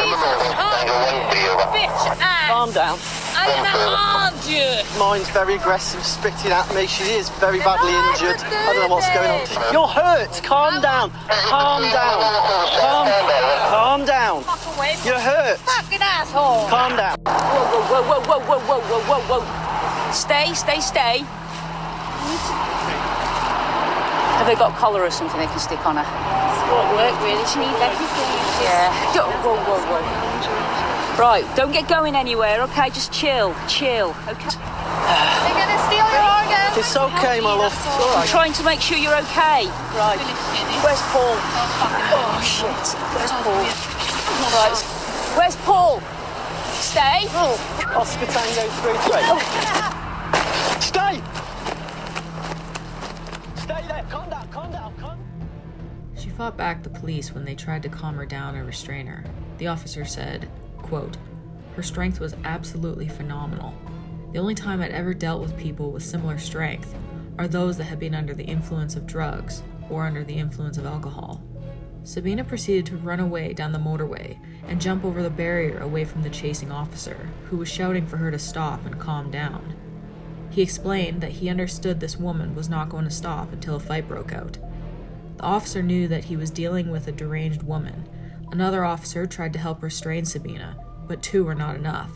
Bitch 1.73 2.21
ass. 2.21 2.51
Calm 2.51 2.73
down. 2.73 2.99
I'm 3.35 3.57
gonna 3.57 3.97
harm 3.97 4.35
you. 4.45 4.85
Mine's 5.01 5.31
very 5.31 5.55
aggressive, 5.57 6.05
spitting 6.05 6.53
at 6.53 6.69
me. 6.77 6.87
She 6.87 7.17
is 7.17 7.31
very 7.41 7.59
badly 7.65 7.89
injured. 7.89 8.37
I 8.45 8.77
don't 8.77 8.85
know 8.85 8.93
what's 8.95 9.09
going 9.17 9.33
on. 9.33 9.73
You're 9.73 9.89
hurt. 9.89 10.29
Calm 10.45 10.83
down. 10.85 11.09
Calm 11.49 11.81
down. 11.89 12.21
Calm, 12.77 13.09
calm 13.73 14.05
down. 14.05 14.45
Fuck 14.45 14.77
away 14.77 14.95
from 15.01 15.09
You're 15.09 15.19
hurt. 15.19 15.57
fucking 15.65 16.05
asshole. 16.05 16.69
Calm 16.69 16.97
down. 17.01 17.17
Whoa, 17.25 17.81
whoa, 17.89 18.05
whoa, 18.05 18.21
whoa, 18.29 18.41
whoa, 18.45 18.61
whoa, 18.61 18.81
whoa, 18.93 19.01
whoa, 19.09 19.41
whoa. 19.41 20.13
Stay, 20.13 20.53
stay, 20.53 20.81
stay. 20.85 21.25
Have 24.37 24.47
they 24.47 24.55
got 24.55 24.73
a 24.73 24.77
collar 24.77 25.01
or 25.01 25.11
something 25.11 25.41
they 25.41 25.49
can 25.49 25.59
stick 25.61 25.81
on 25.89 25.97
her? 25.97 26.05
Won't 26.69 26.93
work 26.93 27.17
really. 27.25 27.41
She 27.49 27.59
needs 27.65 27.81
everything. 27.81 28.29
Yeah. 28.69 28.93
Don't- 29.17 29.33
Whoa, 29.41 29.57
whoa, 29.65 29.81
whoa. 29.81 30.90
Right, 31.21 31.45
don't 31.55 31.71
get 31.71 31.87
going 31.87 32.17
anywhere, 32.17 32.63
okay? 32.63 32.89
Just 32.89 33.13
chill, 33.13 33.55
chill, 33.69 34.17
okay? 34.25 34.57
They're 34.57 35.53
gonna 35.53 35.77
steal 35.85 36.09
your 36.09 36.25
organs. 36.25 36.81
It's 36.81 36.97
okay, 36.97 37.41
my 37.45 37.53
love. 37.53 37.77
It's 37.77 37.87
all 38.01 38.17
I'm 38.17 38.27
trying 38.27 38.55
to 38.55 38.65
make 38.65 38.81
sure 38.81 38.97
you're 38.97 39.19
okay. 39.29 39.69
Right. 39.93 40.17
Where's 40.81 41.03
Paul? 41.13 41.37
Oh, 41.37 42.41
shit. 42.41 42.73
Where's 43.13 43.33
Paul? 43.45 43.61
Right. 44.57 44.81
Where's 45.37 45.57
Paul? 45.57 46.01
Stay. 46.81 47.29
Oh. 47.37 47.53
Oscar 47.95 48.25
Tango 48.25 48.65
3 48.81 48.97
Stay! 50.81 51.21
Stay 53.61 53.83
there. 53.89 54.07
Calm 54.09 54.31
down. 54.31 54.49
Calm 54.49 54.73
down. 54.73 54.97
Calm 54.97 55.19
she 56.17 56.31
fought 56.31 56.57
back 56.57 56.83
the 56.83 56.89
police 56.89 57.35
when 57.35 57.45
they 57.45 57.55
tried 57.55 57.83
to 57.83 57.91
calm 57.91 58.15
her 58.15 58.25
down 58.25 58.55
and 58.55 58.67
restrain 58.67 59.07
her. 59.07 59.23
The 59.59 59.67
officer 59.67 60.07
said, 60.07 60.49
quote, 60.91 61.17
Her 61.77 61.83
strength 61.83 62.19
was 62.19 62.35
absolutely 62.45 63.09
phenomenal. 63.09 63.73
The 64.33 64.41
only 64.41 64.57
time 64.57 64.83
I'd 64.83 64.91
ever 64.91 65.15
dealt 65.15 65.41
with 65.41 65.57
people 65.57 65.93
with 65.93 66.03
similar 66.03 66.37
strength 66.37 66.95
are 67.39 67.47
those 67.47 67.79
that 67.79 67.85
had 67.85 68.01
been 68.01 68.15
under 68.15 68.35
the 68.35 68.45
influence 68.45 68.97
of 68.97 69.07
drugs 69.07 69.63
or 69.89 70.05
under 70.05 70.25
the 70.25 70.35
influence 70.35 70.79
of 70.79 70.87
alcohol. 70.87 71.43
Sabina 72.03 72.43
proceeded 72.43 72.87
to 72.87 72.97
run 72.97 73.21
away 73.21 73.53
down 73.53 73.71
the 73.71 73.79
motorway 73.79 74.37
and 74.67 74.81
jump 74.81 75.05
over 75.05 75.23
the 75.23 75.31
barrier 75.31 75.79
away 75.79 76.05
from 76.05 76.23
the 76.23 76.31
chasing 76.31 76.73
officer, 76.73 77.29
who 77.45 77.57
was 77.57 77.69
shouting 77.69 78.07
for 78.07 78.17
her 78.17 78.33
to 78.33 78.39
stop 78.39 78.85
and 78.85 78.99
calm 78.99 79.31
down. 79.31 79.77
He 80.51 80.63
explained 80.63 81.21
that 81.21 81.31
he 81.33 81.49
understood 81.49 82.01
this 82.01 82.17
woman 82.17 82.57
was 82.57 82.69
not 82.69 82.89
going 82.89 83.05
to 83.05 83.11
stop 83.13 83.53
until 83.53 83.77
a 83.77 83.81
fight 83.81 84.09
broke 84.09 84.33
out. 84.33 84.59
The 85.37 85.45
officer 85.45 85.85
knew 85.85 86.09
that 86.09 86.25
he 86.25 86.37
was 86.37 86.51
dealing 86.51 86.91
with 86.91 87.07
a 87.07 87.13
deranged 87.13 87.63
woman. 87.63 88.09
Another 88.53 88.85
officer 88.85 89.27
tried 89.27 89.53
to 89.53 89.59
help 89.59 89.83
restrain 89.83 90.25
Sabina, 90.25 90.77
but 91.07 91.23
two 91.23 91.45
were 91.45 91.55
not 91.55 91.77
enough. 91.77 92.11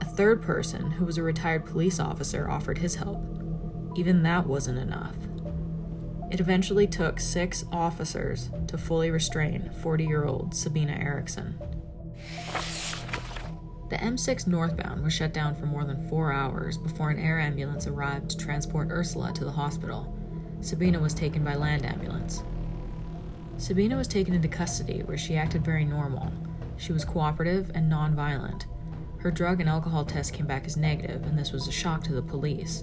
A 0.00 0.04
third 0.04 0.42
person, 0.42 0.90
who 0.90 1.04
was 1.04 1.18
a 1.18 1.22
retired 1.22 1.64
police 1.64 2.00
officer, 2.00 2.50
offered 2.50 2.78
his 2.78 2.96
help. 2.96 3.22
Even 3.94 4.22
that 4.24 4.46
wasn't 4.46 4.78
enough. 4.78 5.14
It 6.32 6.40
eventually 6.40 6.86
took 6.86 7.20
six 7.20 7.64
officers 7.70 8.50
to 8.66 8.78
fully 8.78 9.10
restrain 9.10 9.70
40 9.82 10.04
year 10.04 10.24
old 10.24 10.54
Sabina 10.54 10.92
Eriksson. 10.92 11.58
The 13.90 13.98
M6 13.98 14.46
northbound 14.46 15.04
was 15.04 15.12
shut 15.12 15.34
down 15.34 15.54
for 15.54 15.66
more 15.66 15.84
than 15.84 16.08
four 16.08 16.32
hours 16.32 16.78
before 16.78 17.10
an 17.10 17.18
air 17.18 17.38
ambulance 17.38 17.86
arrived 17.86 18.30
to 18.30 18.38
transport 18.38 18.88
Ursula 18.90 19.32
to 19.34 19.44
the 19.44 19.52
hospital. 19.52 20.16
Sabina 20.62 20.98
was 20.98 21.12
taken 21.12 21.44
by 21.44 21.54
land 21.54 21.84
ambulance. 21.84 22.42
Sabina 23.56 23.96
was 23.96 24.08
taken 24.08 24.34
into 24.34 24.48
custody 24.48 25.02
where 25.02 25.18
she 25.18 25.36
acted 25.36 25.64
very 25.64 25.84
normal. 25.84 26.32
She 26.76 26.92
was 26.92 27.04
cooperative 27.04 27.70
and 27.74 27.88
non-violent. 27.88 28.66
Her 29.18 29.30
drug 29.30 29.60
and 29.60 29.68
alcohol 29.68 30.04
test 30.04 30.32
came 30.32 30.46
back 30.46 30.66
as 30.66 30.76
negative, 30.76 31.24
and 31.24 31.38
this 31.38 31.52
was 31.52 31.68
a 31.68 31.72
shock 31.72 32.02
to 32.04 32.12
the 32.12 32.22
police. 32.22 32.82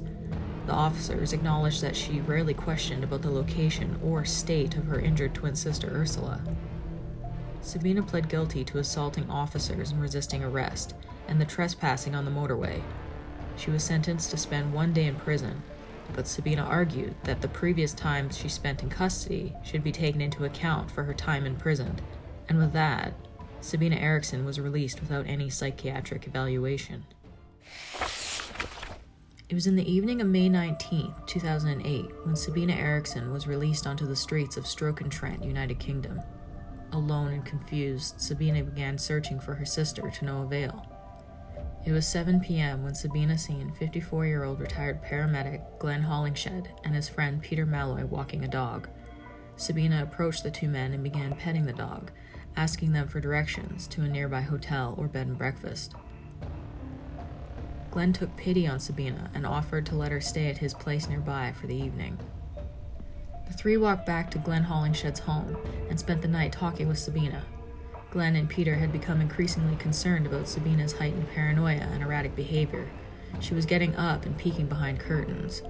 The 0.68 0.74
officers 0.74 1.34
acknowledged 1.34 1.82
that 1.82 1.96
she 1.96 2.22
rarely 2.22 2.54
questioned 2.54 3.04
about 3.04 3.24
the 3.24 3.32
location 3.32 4.00
or 4.04 4.24
state 4.24 4.78
of 4.78 4.86
her 4.86 5.00
injured 5.00 5.34
twin 5.34 5.56
sister 5.56 5.90
Ursula. 5.92 6.42
Sabina 7.62 8.02
pled 8.02 8.30
guilty 8.30 8.64
to 8.64 8.78
assaulting 8.78 9.30
officers 9.30 9.92
and 9.92 10.02
resisting 10.02 10.44
arrest, 10.44 10.94
and 11.28 11.42
the 11.42 11.46
trespassing 11.46 12.16
on 12.16 12.24
the 12.24 12.32
motorway. 12.32 12.82
She 13.58 13.72
was 13.72 13.84
sentenced 13.84 14.32
to 14.32 14.38
spend 14.38 14.74
one 14.74 14.94
day 14.94 15.08
in 15.08 15.16
prison, 15.16 15.62
but 16.14 16.28
Sabina 16.28 16.64
argued 16.64 17.16
that 17.24 17.42
the 17.42 17.48
previous 17.48 17.94
time 17.94 18.30
she 18.30 18.50
spent 18.50 18.84
in 18.84 18.90
custody 18.90 19.56
should 19.64 19.84
be 19.84 19.92
taken 19.92 20.22
into 20.22 20.46
account 20.46 20.92
for 20.92 21.04
her 21.04 21.14
time 21.14 21.46
imprisoned, 21.46 22.02
and 22.48 22.58
with 22.58 22.74
that, 22.74 23.14
Sabina 23.62 23.98
Eriksson 23.98 24.46
was 24.46 24.60
released 24.60 25.02
without 25.02 25.28
any 25.28 25.50
psychiatric 25.50 26.28
evaluation. 26.28 27.06
It 29.50 29.56
was 29.56 29.66
in 29.66 29.76
the 29.76 29.92
evening 29.92 30.22
of 30.22 30.28
May 30.28 30.48
19, 30.48 31.14
2008, 31.26 32.06
when 32.24 32.36
Sabina 32.36 32.74
Eriksson 32.74 33.32
was 33.32 33.48
released 33.48 33.88
onto 33.88 34.06
the 34.06 34.16
streets 34.16 34.58
of 34.58 34.68
Stoke-on-Trent, 34.68 35.44
United 35.44 35.80
Kingdom. 35.80 36.22
Alone 36.92 37.34
and 37.34 37.46
confused, 37.46 38.22
Sabina 38.22 38.64
began 38.64 38.98
searching 38.98 39.40
for 39.40 39.56
her 39.56 39.66
sister 39.66 40.10
to 40.10 40.26
no 40.26 40.44
avail. 40.44 40.86
It 41.86 41.92
was 41.94 42.06
7 42.06 42.42
p.m. 42.42 42.84
when 42.84 42.94
Sabina 42.94 43.38
seen 43.38 43.72
54 43.72 44.26
year 44.26 44.44
old 44.44 44.60
retired 44.60 45.02
paramedic 45.02 45.80
Glenn 45.80 46.04
Hollinshead 46.04 46.68
and 46.84 46.94
his 46.94 47.08
friend 47.08 47.42
Peter 47.42 47.66
Molloy 47.66 48.06
walking 48.06 48.44
a 48.44 48.50
dog. 48.50 48.90
Sabina 49.56 50.04
approached 50.04 50.44
the 50.44 50.52
two 50.52 50.68
men 50.68 50.94
and 50.94 51.04
began 51.04 51.36
petting 51.36 51.66
the 51.66 51.74
dog, 51.74 52.12
asking 52.56 52.92
them 52.92 53.08
for 53.08 53.20
directions 53.20 53.88
to 53.88 54.04
a 54.04 54.08
nearby 54.08 54.42
hotel 54.42 54.96
or 54.98 55.08
bed 55.08 55.28
and 55.28 55.38
breakfast. 55.38 55.94
Glenn 57.92 58.14
took 58.14 58.36
pity 58.38 58.68
on 58.68 58.80
Sabina 58.80 59.32
and 59.34 59.46
offered 59.46 59.86
to 59.88 59.96
let 59.96 60.12
her 60.12 60.22
stay 60.22 60.48
at 60.48 60.60
his 60.60 60.74
place 60.74 61.10
nearby 61.10 61.54
for 61.60 61.68
the 61.68 61.76
evening. 61.76 62.20
The 63.48 63.54
three 63.54 63.78
walked 63.78 64.06
back 64.06 64.30
to 64.32 64.38
Glenn 64.38 64.64
Hollinshead's 64.64 65.20
home 65.20 65.58
and 65.90 66.00
spent 66.00 66.22
the 66.22 66.28
night 66.28 66.52
talking 66.52 66.88
with 66.88 67.00
Sabina. 67.00 67.44
Glenn 68.12 68.36
and 68.36 68.50
Peter 68.50 68.76
had 68.76 68.92
become 68.92 69.22
increasingly 69.22 69.76
concerned 69.76 70.26
about 70.26 70.48
Sabina's 70.48 70.94
heightened 70.94 71.30
paranoia 71.30 71.88
and 71.92 72.02
erratic 72.02 72.36
behavior. 72.36 72.90
She 73.40 73.54
was 73.54 73.66
getting 73.66 73.96
up 73.96 74.26
and 74.26 74.38
peeking 74.38 74.66
behind 74.66 75.00
curtains. 75.00 75.62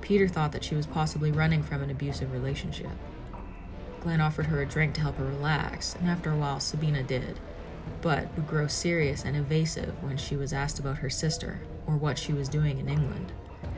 Peter 0.00 0.26
thought 0.28 0.52
that 0.52 0.64
she 0.64 0.74
was 0.74 0.86
possibly 0.86 1.30
running 1.30 1.62
from 1.62 1.82
an 1.82 1.90
abusive 1.90 2.32
relationship. 2.32 2.90
Glenn 4.00 4.20
offered 4.20 4.46
her 4.46 4.60
a 4.62 4.66
drink 4.66 4.94
to 4.94 5.00
help 5.00 5.16
her 5.16 5.24
relax, 5.24 5.94
and 5.96 6.08
after 6.08 6.30
a 6.30 6.36
while, 6.36 6.60
Sabina 6.60 7.02
did, 7.02 7.38
but 8.02 8.34
would 8.36 8.46
grow 8.46 8.66
serious 8.66 9.24
and 9.24 9.36
evasive 9.36 10.00
when 10.02 10.16
she 10.16 10.36
was 10.36 10.52
asked 10.52 10.78
about 10.78 10.98
her 10.98 11.10
sister 11.10 11.60
or 11.86 11.96
what 11.96 12.18
she 12.18 12.32
was 12.32 12.48
doing 12.48 12.78
in 12.78 12.88
England, 12.88 13.32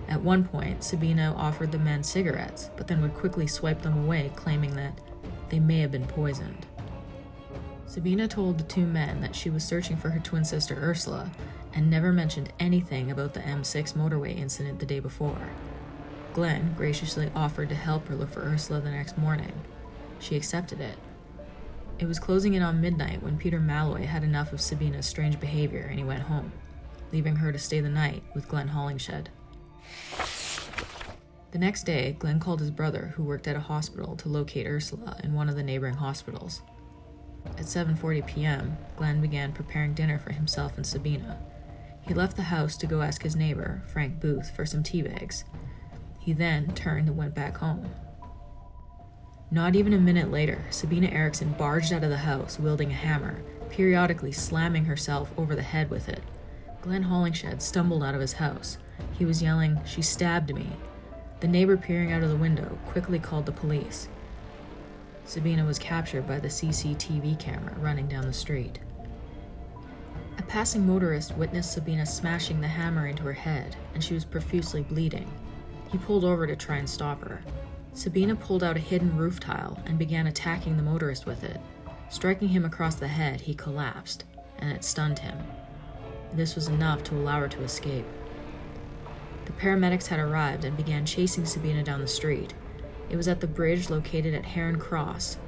At 0.09 0.23
one 0.23 0.45
point, 0.45 0.83
Sabina 0.83 1.35
offered 1.37 1.71
the 1.71 1.79
men 1.79 2.03
cigarettes, 2.03 2.71
but 2.77 2.87
then 2.87 3.03
would 3.03 3.15
quickly 3.15 3.47
swipe 3.47 3.83
them 3.83 4.05
away, 4.05 4.33
claiming 4.35 4.75
that 4.77 4.99
they 5.51 5.61
may 5.61 5.81
have 5.81 5.93
been 5.93 6.07
poisoned. 6.07 6.67
Sabina 7.89 8.29
told 8.29 8.59
the 8.59 8.65
two 8.65 8.87
men 8.87 9.23
that 9.23 9.35
she 9.35 9.49
was 9.49 9.65
searching 9.65 9.97
for 9.97 10.11
her 10.11 10.21
twin 10.21 10.45
sister 10.45 10.75
Ursula 10.75 11.31
and 11.73 11.89
never 11.89 12.13
mentioned 12.13 12.53
anything 12.61 13.11
about 13.11 13.33
the 13.33 13.41
M6 13.41 13.95
motorway 13.95 14.37
incident 14.37 14.79
the 14.79 14.85
day 14.85 15.01
before. 15.01 15.49
Glenn 16.35 16.75
graciously 16.77 17.31
offered 17.35 17.71
to 17.71 17.75
help 17.75 18.07
her 18.09 18.15
look 18.15 18.31
for 18.31 18.43
Ursula 18.43 18.83
the 18.83 18.91
next 18.91 19.17
morning. 19.17 19.53
She 20.19 20.37
accepted 20.37 20.83
it. 20.83 20.99
It 21.99 22.05
was 22.05 22.19
closing 22.19 22.53
in 22.53 22.63
on 22.63 22.83
midnight 22.83 23.23
when 23.23 23.39
Peter 23.39 23.59
Molloy 23.59 24.05
had 24.05 24.23
enough 24.23 24.53
of 24.53 24.61
Sabina's 24.61 25.07
strange 25.07 25.41
behavior 25.41 25.87
and 25.89 25.99
he 25.99 26.05
went 26.05 26.25
home, 26.25 26.53
leaving 27.11 27.37
her 27.37 27.53
to 27.53 27.59
stay 27.59 27.81
the 27.81 27.89
night 27.89 28.23
with 28.35 28.49
Glenn 28.49 28.69
Hollinshead. 28.69 29.29
The 31.53 31.59
next 31.59 31.85
day, 31.85 32.15
Glenn 32.19 32.39
called 32.39 32.61
his 32.61 32.71
brother, 32.71 33.15
who 33.17 33.25
worked 33.25 33.49
at 33.49 33.57
a 33.57 33.61
hospital, 33.61 34.15
to 34.17 34.29
locate 34.29 34.67
Ursula 34.67 35.19
in 35.25 35.33
one 35.33 35.49
of 35.49 35.57
the 35.57 35.63
neighboring 35.63 35.95
hospitals. 35.95 36.61
At 37.59 37.65
7:40 37.65 38.25
p.m., 38.25 38.79
Glenn 38.97 39.21
began 39.21 39.53
preparing 39.53 39.93
dinner 39.93 40.17
for 40.17 40.33
himself 40.33 40.77
and 40.77 40.87
Sabina. 40.87 41.39
He 42.03 42.15
left 42.15 42.37
the 42.37 42.43
house 42.43 42.77
to 42.77 42.87
go 42.87 43.03
ask 43.03 43.25
his 43.25 43.35
neighbor, 43.35 43.83
Frank 43.89 44.21
Booth, 44.21 44.55
for 44.55 44.65
some 44.65 44.85
tea 44.85 45.03
bags. 45.03 45.45
He 46.21 46.33
then 46.33 46.73
turned 46.75 47.09
and 47.09 47.17
went 47.17 47.35
back 47.35 47.57
home. 47.57 47.91
Not 49.51 49.75
even 49.75 49.93
a 49.93 49.99
minute 49.99 50.31
later, 50.31 50.67
Sabina 50.71 51.09
Eriksson 51.09 51.53
barged 51.53 51.93
out 51.93 52.05
of 52.05 52.11
the 52.11 52.19
house 52.19 52.61
wielding 52.61 52.93
a 52.93 52.95
hammer, 52.95 53.43
periodically 53.71 54.33
slamming 54.33 54.85
herself 54.85 55.33
over 55.37 55.57
the 55.57 55.63
head 55.63 55.91
with 55.91 56.09
it. 56.09 56.23
Glenn 56.81 57.05
Hollinshead 57.05 57.61
stumbled 57.61 58.05
out 58.05 58.15
of 58.15 58.21
his 58.21 58.35
house. 58.35 58.79
He 59.19 59.25
was 59.25 59.43
yelling, 59.43 59.81
She 59.85 60.01
stabbed 60.01 60.55
me. 60.55 60.69
The 61.41 61.49
neighbor 61.49 61.77
peering 61.77 62.13
out 62.13 62.23
of 62.23 62.31
the 62.31 62.37
window 62.37 62.79
quickly 62.87 63.19
called 63.19 63.47
the 63.47 63.53
police. 63.53 64.09
Sabina 65.29 65.63
was 65.63 65.79
captured 65.79 66.27
by 66.27 66.39
the 66.39 66.49
CCTV 66.49 67.39
camera 67.39 67.75
running 67.81 68.09
down 68.09 68.27
the 68.27 68.33
street. 68.33 68.79
A 70.39 70.43
passing 70.43 70.87
motorist 70.87 71.37
witnessed 71.37 71.75
Sabina 71.75 72.07
smashing 72.07 72.63
the 72.63 72.69
hammer 72.69 73.07
into 73.07 73.25
her 73.25 73.35
head, 73.35 73.77
and 73.93 74.03
she 74.03 74.15
was 74.15 74.25
profusely 74.25 74.81
bleeding. 74.81 75.31
He 75.93 75.99
pulled 75.99 76.25
over 76.25 76.47
to 76.47 76.57
try 76.57 76.77
and 76.77 76.89
stop 76.89 77.21
her. 77.21 77.43
Sabina 77.93 78.37
pulled 78.37 78.65
out 78.65 78.79
a 78.79 78.81
hidden 78.81 79.19
roof 79.19 79.39
tile 79.39 79.79
and 79.85 79.99
began 79.99 80.29
attacking 80.29 80.79
the 80.79 80.83
motorist 80.83 81.27
with 81.27 81.45
it. 81.45 81.61
Striking 82.09 82.49
him 82.49 82.65
across 82.65 82.95
the 82.95 83.09
head, 83.09 83.43
he 83.43 83.53
collapsed, 83.53 84.25
and 84.59 84.73
it 84.73 84.83
stunned 84.83 85.19
him. 85.19 85.37
This 86.33 86.55
was 86.55 86.69
enough 86.69 87.03
to 87.05 87.15
allow 87.15 87.41
her 87.41 87.49
to 87.49 87.63
escape. 87.65 88.07
The 89.45 89.53
paramedics 89.53 90.07
had 90.07 90.21
arrived 90.21 90.65
and 90.65 90.75
began 90.75 91.05
chasing 91.05 91.45
Sabina 91.45 91.83
down 91.83 92.01
the 92.01 92.09
street. 92.09 92.55
It 93.11 93.17
was 93.17 93.29
at 93.29 93.41
the 93.41 93.47
bridge 93.47 93.91
located 93.91 94.35
at 94.35 94.45
Heron 94.45 94.79
Cross, 94.79 95.39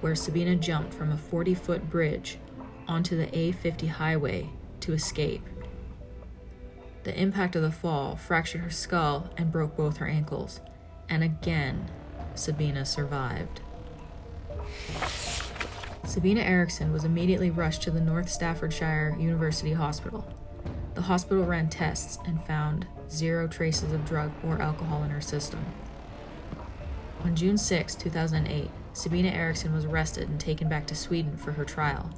where 0.00 0.14
Sabina 0.14 0.56
jumped 0.56 0.94
from 0.94 1.10
a 1.10 1.16
40 1.16 1.54
foot 1.54 1.90
bridge 1.90 2.38
onto 2.86 3.16
the 3.16 3.26
A50 3.26 3.88
highway 3.88 4.50
to 4.80 4.92
escape. 4.92 5.42
The 7.04 7.18
impact 7.20 7.56
of 7.56 7.62
the 7.62 7.72
fall 7.72 8.16
fractured 8.16 8.60
her 8.60 8.70
skull 8.70 9.30
and 9.36 9.50
broke 9.50 9.76
both 9.76 9.96
her 9.96 10.06
ankles, 10.06 10.60
and 11.08 11.24
again, 11.24 11.90
Sabina 12.34 12.84
survived. 12.84 13.60
Sabina 16.04 16.40
Eriksson 16.40 16.92
was 16.92 17.04
immediately 17.04 17.50
rushed 17.50 17.82
to 17.82 17.90
the 17.90 18.00
North 18.00 18.28
Staffordshire 18.28 19.16
University 19.18 19.72
Hospital. 19.72 20.26
The 20.94 21.02
hospital 21.02 21.44
ran 21.44 21.68
tests 21.68 22.18
and 22.26 22.44
found 22.44 22.86
zero 23.10 23.48
traces 23.48 23.92
of 23.92 24.04
drug 24.04 24.30
or 24.44 24.60
alcohol 24.60 25.02
in 25.04 25.10
her 25.10 25.20
system. 25.20 25.64
On 27.24 27.36
June 27.36 27.56
6, 27.56 27.94
2008, 27.94 28.68
Sabina 28.94 29.28
Eriksson 29.28 29.72
was 29.72 29.84
arrested 29.84 30.28
and 30.28 30.40
taken 30.40 30.68
back 30.68 30.86
to 30.88 30.96
Sweden 30.96 31.36
for 31.36 31.52
her 31.52 31.64
trial. 31.64 32.10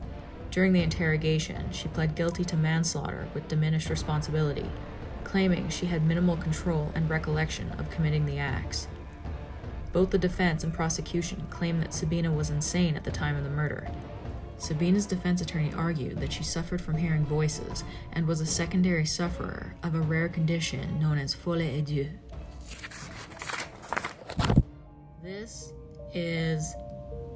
During 0.50 0.73
the 0.73 0.82
interrogation, 0.82 1.70
she 1.73 1.88
pled 1.88 2.14
guilty 2.14 2.42
to 2.46 2.56
manslaughter 2.56 3.28
with 3.34 3.46
diminished 3.46 3.90
responsibility, 3.90 4.70
claiming 5.23 5.69
she 5.69 5.86
had 5.86 6.06
minimal 6.06 6.38
control 6.38 6.90
and 6.95 7.10
recollection 7.10 7.71
of 7.73 7.90
committing 7.90 8.25
the 8.25 8.38
acts. 8.38 8.88
Both 9.93 10.10
the 10.10 10.19
defense 10.19 10.64
and 10.64 10.73
prosecution 10.73 11.47
claimed 11.50 11.82
that 11.82 11.93
Sabina 11.93 12.32
was 12.32 12.49
insane 12.49 12.97
at 12.97 13.04
the 13.04 13.10
time 13.10 13.36
of 13.36 13.45
the 13.45 13.50
murder. 13.50 13.86
Sabina's 14.56 15.04
defense 15.04 15.43
attorney 15.43 15.73
argued 15.75 16.19
that 16.21 16.32
she 16.32 16.43
suffered 16.43 16.80
from 16.80 16.97
hearing 16.97 17.26
voices 17.26 17.84
and 18.12 18.26
was 18.26 18.40
a 18.40 18.47
secondary 18.47 19.04
sufferer 19.04 19.75
of 19.82 19.95
a 19.95 20.00
rare 20.00 20.30
condition 20.30 20.99
known 20.99 21.19
as 21.19 21.34
folie 21.34 21.78
à 21.78 21.84
deux. 21.84 22.08
This 25.45 25.75
is 26.15 26.75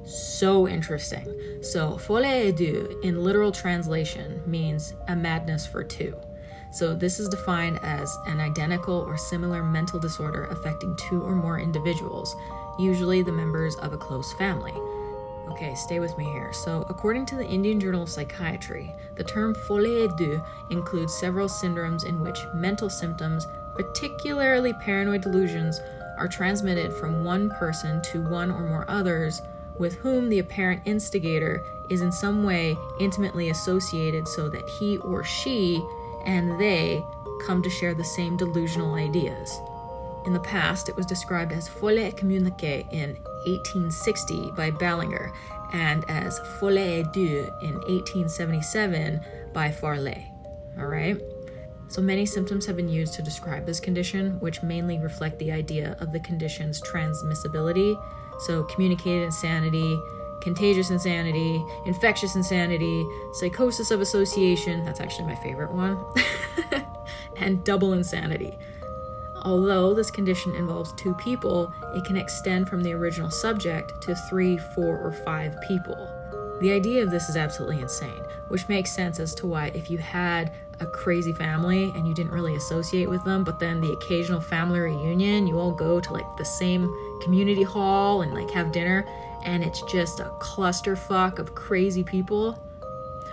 so 0.07 0.66
interesting. 0.66 1.27
So, 1.61 1.99
folie 1.99 2.51
à 2.51 2.57
deux 2.57 2.99
in 3.03 3.23
literal 3.23 3.53
translation 3.53 4.40
means 4.47 4.94
a 5.09 5.14
madness 5.14 5.66
for 5.66 5.85
two. 5.85 6.16
So, 6.73 6.94
this 6.94 7.21
is 7.21 7.29
defined 7.29 7.79
as 7.83 8.16
an 8.27 8.40
identical 8.40 8.94
or 8.94 9.18
similar 9.18 9.62
mental 9.62 10.01
disorder 10.01 10.44
affecting 10.44 10.97
two 10.97 11.21
or 11.21 11.35
more 11.35 11.61
individuals, 11.61 12.35
usually 12.79 13.21
the 13.21 13.31
members 13.31 13.77
of 13.83 13.92
a 13.92 13.99
close 13.99 14.33
family. 14.38 14.73
Okay, 15.51 15.75
stay 15.75 16.01
with 16.01 16.16
me 16.16 16.25
here. 16.25 16.51
So, 16.55 16.87
according 16.88 17.27
to 17.27 17.37
the 17.37 17.47
Indian 17.47 17.79
Journal 17.79 18.05
of 18.05 18.09
Psychiatry, 18.09 18.90
the 19.16 19.25
term 19.25 19.55
folie 19.66 20.09
à 20.09 20.16
deux 20.16 20.40
includes 20.71 21.12
several 21.12 21.47
syndromes 21.47 22.07
in 22.07 22.21
which 22.21 22.40
mental 22.55 22.88
symptoms, 22.88 23.47
particularly 23.77 24.73
paranoid 24.73 25.21
delusions, 25.21 25.83
are 26.18 26.28
transmitted 26.28 26.92
from 26.92 27.24
one 27.24 27.50
person 27.50 28.02
to 28.02 28.20
one 28.28 28.50
or 28.50 28.62
more 28.62 28.85
others 28.88 29.40
with 29.78 29.94
whom 29.94 30.28
the 30.28 30.40
apparent 30.40 30.83
instigator 30.85 31.64
is 31.88 32.00
in 32.00 32.12
some 32.12 32.42
way 32.42 32.76
intimately 33.00 33.50
associated 33.50 34.26
so 34.26 34.48
that 34.48 34.68
he 34.68 34.98
or 34.98 35.24
she 35.24 35.83
and 36.26 36.61
they 36.61 37.02
come 37.46 37.62
to 37.62 37.70
share 37.70 37.94
the 37.94 38.04
same 38.04 38.37
delusional 38.37 38.94
ideas. 38.94 39.61
In 40.26 40.33
the 40.33 40.40
past, 40.40 40.88
it 40.88 40.96
was 40.96 41.07
described 41.07 41.52
as 41.52 41.68
folie 41.68 42.12
communiquée 42.12 42.92
in 42.92 43.16
1860 43.46 44.50
by 44.50 44.70
Baillarger 44.70 45.33
and 45.72 46.04
as 46.09 46.38
folie 46.59 47.02
à 47.02 47.12
deux 47.12 47.48
in 47.62 47.74
1877 47.87 49.20
by 49.52 49.70
Falret. 49.70 50.24
All 50.78 50.87
right? 50.87 51.20
So 51.88 52.03
many 52.03 52.27
symptoms 52.27 52.66
have 52.66 52.77
been 52.77 52.88
used 52.88 53.14
to 53.14 53.22
describe 53.22 53.64
this 53.64 53.81
condition, 53.81 54.38
which 54.40 54.62
mainly 54.62 54.98
reflect 54.98 55.38
the 55.38 55.51
idea 55.51 55.96
of 56.01 56.12
the 56.12 56.20
condition's 56.20 56.83
transmissibility. 56.83 57.98
So, 58.40 58.64
communicated 58.64 59.24
insanity, 59.24 59.98
contagious 60.42 60.90
insanity, 60.90 61.64
infectious 61.87 62.37
insanity, 62.37 63.07
psychosis 63.33 63.90
of 63.90 64.01
association 64.01 64.85
that's 64.85 65.01
actually 65.01 65.27
my 65.27 65.35
favorite 65.37 65.72
one 65.72 65.98
and 67.37 67.64
double 67.64 67.94
insanity. 67.94 68.59
Although 69.42 69.94
this 69.94 70.11
condition 70.11 70.55
involves 70.57 70.92
two 70.92 71.14
people, 71.14 71.72
it 71.94 72.05
can 72.05 72.16
extend 72.16 72.68
from 72.68 72.83
the 72.83 72.92
original 72.92 73.31
subject 73.31 74.03
to 74.03 74.14
three, 74.29 74.59
four, 74.74 74.98
or 74.98 75.12
five 75.12 75.57
people. 75.66 75.96
The 76.61 76.72
idea 76.72 77.05
of 77.05 77.11
this 77.11 77.29
is 77.29 77.37
absolutely 77.37 77.81
insane, 77.81 78.22
which 78.48 78.68
makes 78.68 78.90
sense 78.90 79.20
as 79.20 79.35
to 79.37 79.46
why, 79.46 79.68
if 79.68 79.90
you 79.90 79.98
had 79.98 80.53
a 80.80 80.86
crazy 80.86 81.32
family 81.32 81.92
and 81.96 82.06
you 82.06 82.14
didn't 82.14 82.32
really 82.32 82.54
associate 82.56 83.08
with 83.08 83.24
them, 83.24 83.44
but 83.44 83.58
then 83.58 83.80
the 83.80 83.92
occasional 83.92 84.40
family 84.40 84.80
reunion, 84.80 85.46
you 85.46 85.58
all 85.58 85.72
go 85.72 86.00
to 86.00 86.12
like 86.12 86.36
the 86.36 86.44
same 86.44 86.88
community 87.22 87.62
hall 87.62 88.22
and 88.22 88.32
like 88.32 88.50
have 88.50 88.72
dinner, 88.72 89.06
and 89.44 89.64
it's 89.64 89.82
just 89.82 90.20
a 90.20 90.30
clusterfuck 90.40 91.38
of 91.38 91.54
crazy 91.54 92.04
people. 92.04 92.58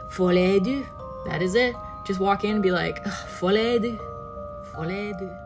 Folie 0.09 0.59
à 0.59 0.63
deux. 0.63 0.85
That 1.25 1.41
is 1.41 1.55
it. 1.55 1.75
Just 2.05 2.19
walk 2.19 2.43
in 2.43 2.55
and 2.55 2.63
be 2.63 2.71
like, 2.71 3.03
deux. 3.03 3.97
Folie 4.73 5.11
à 5.11 5.19
deux. 5.19 5.44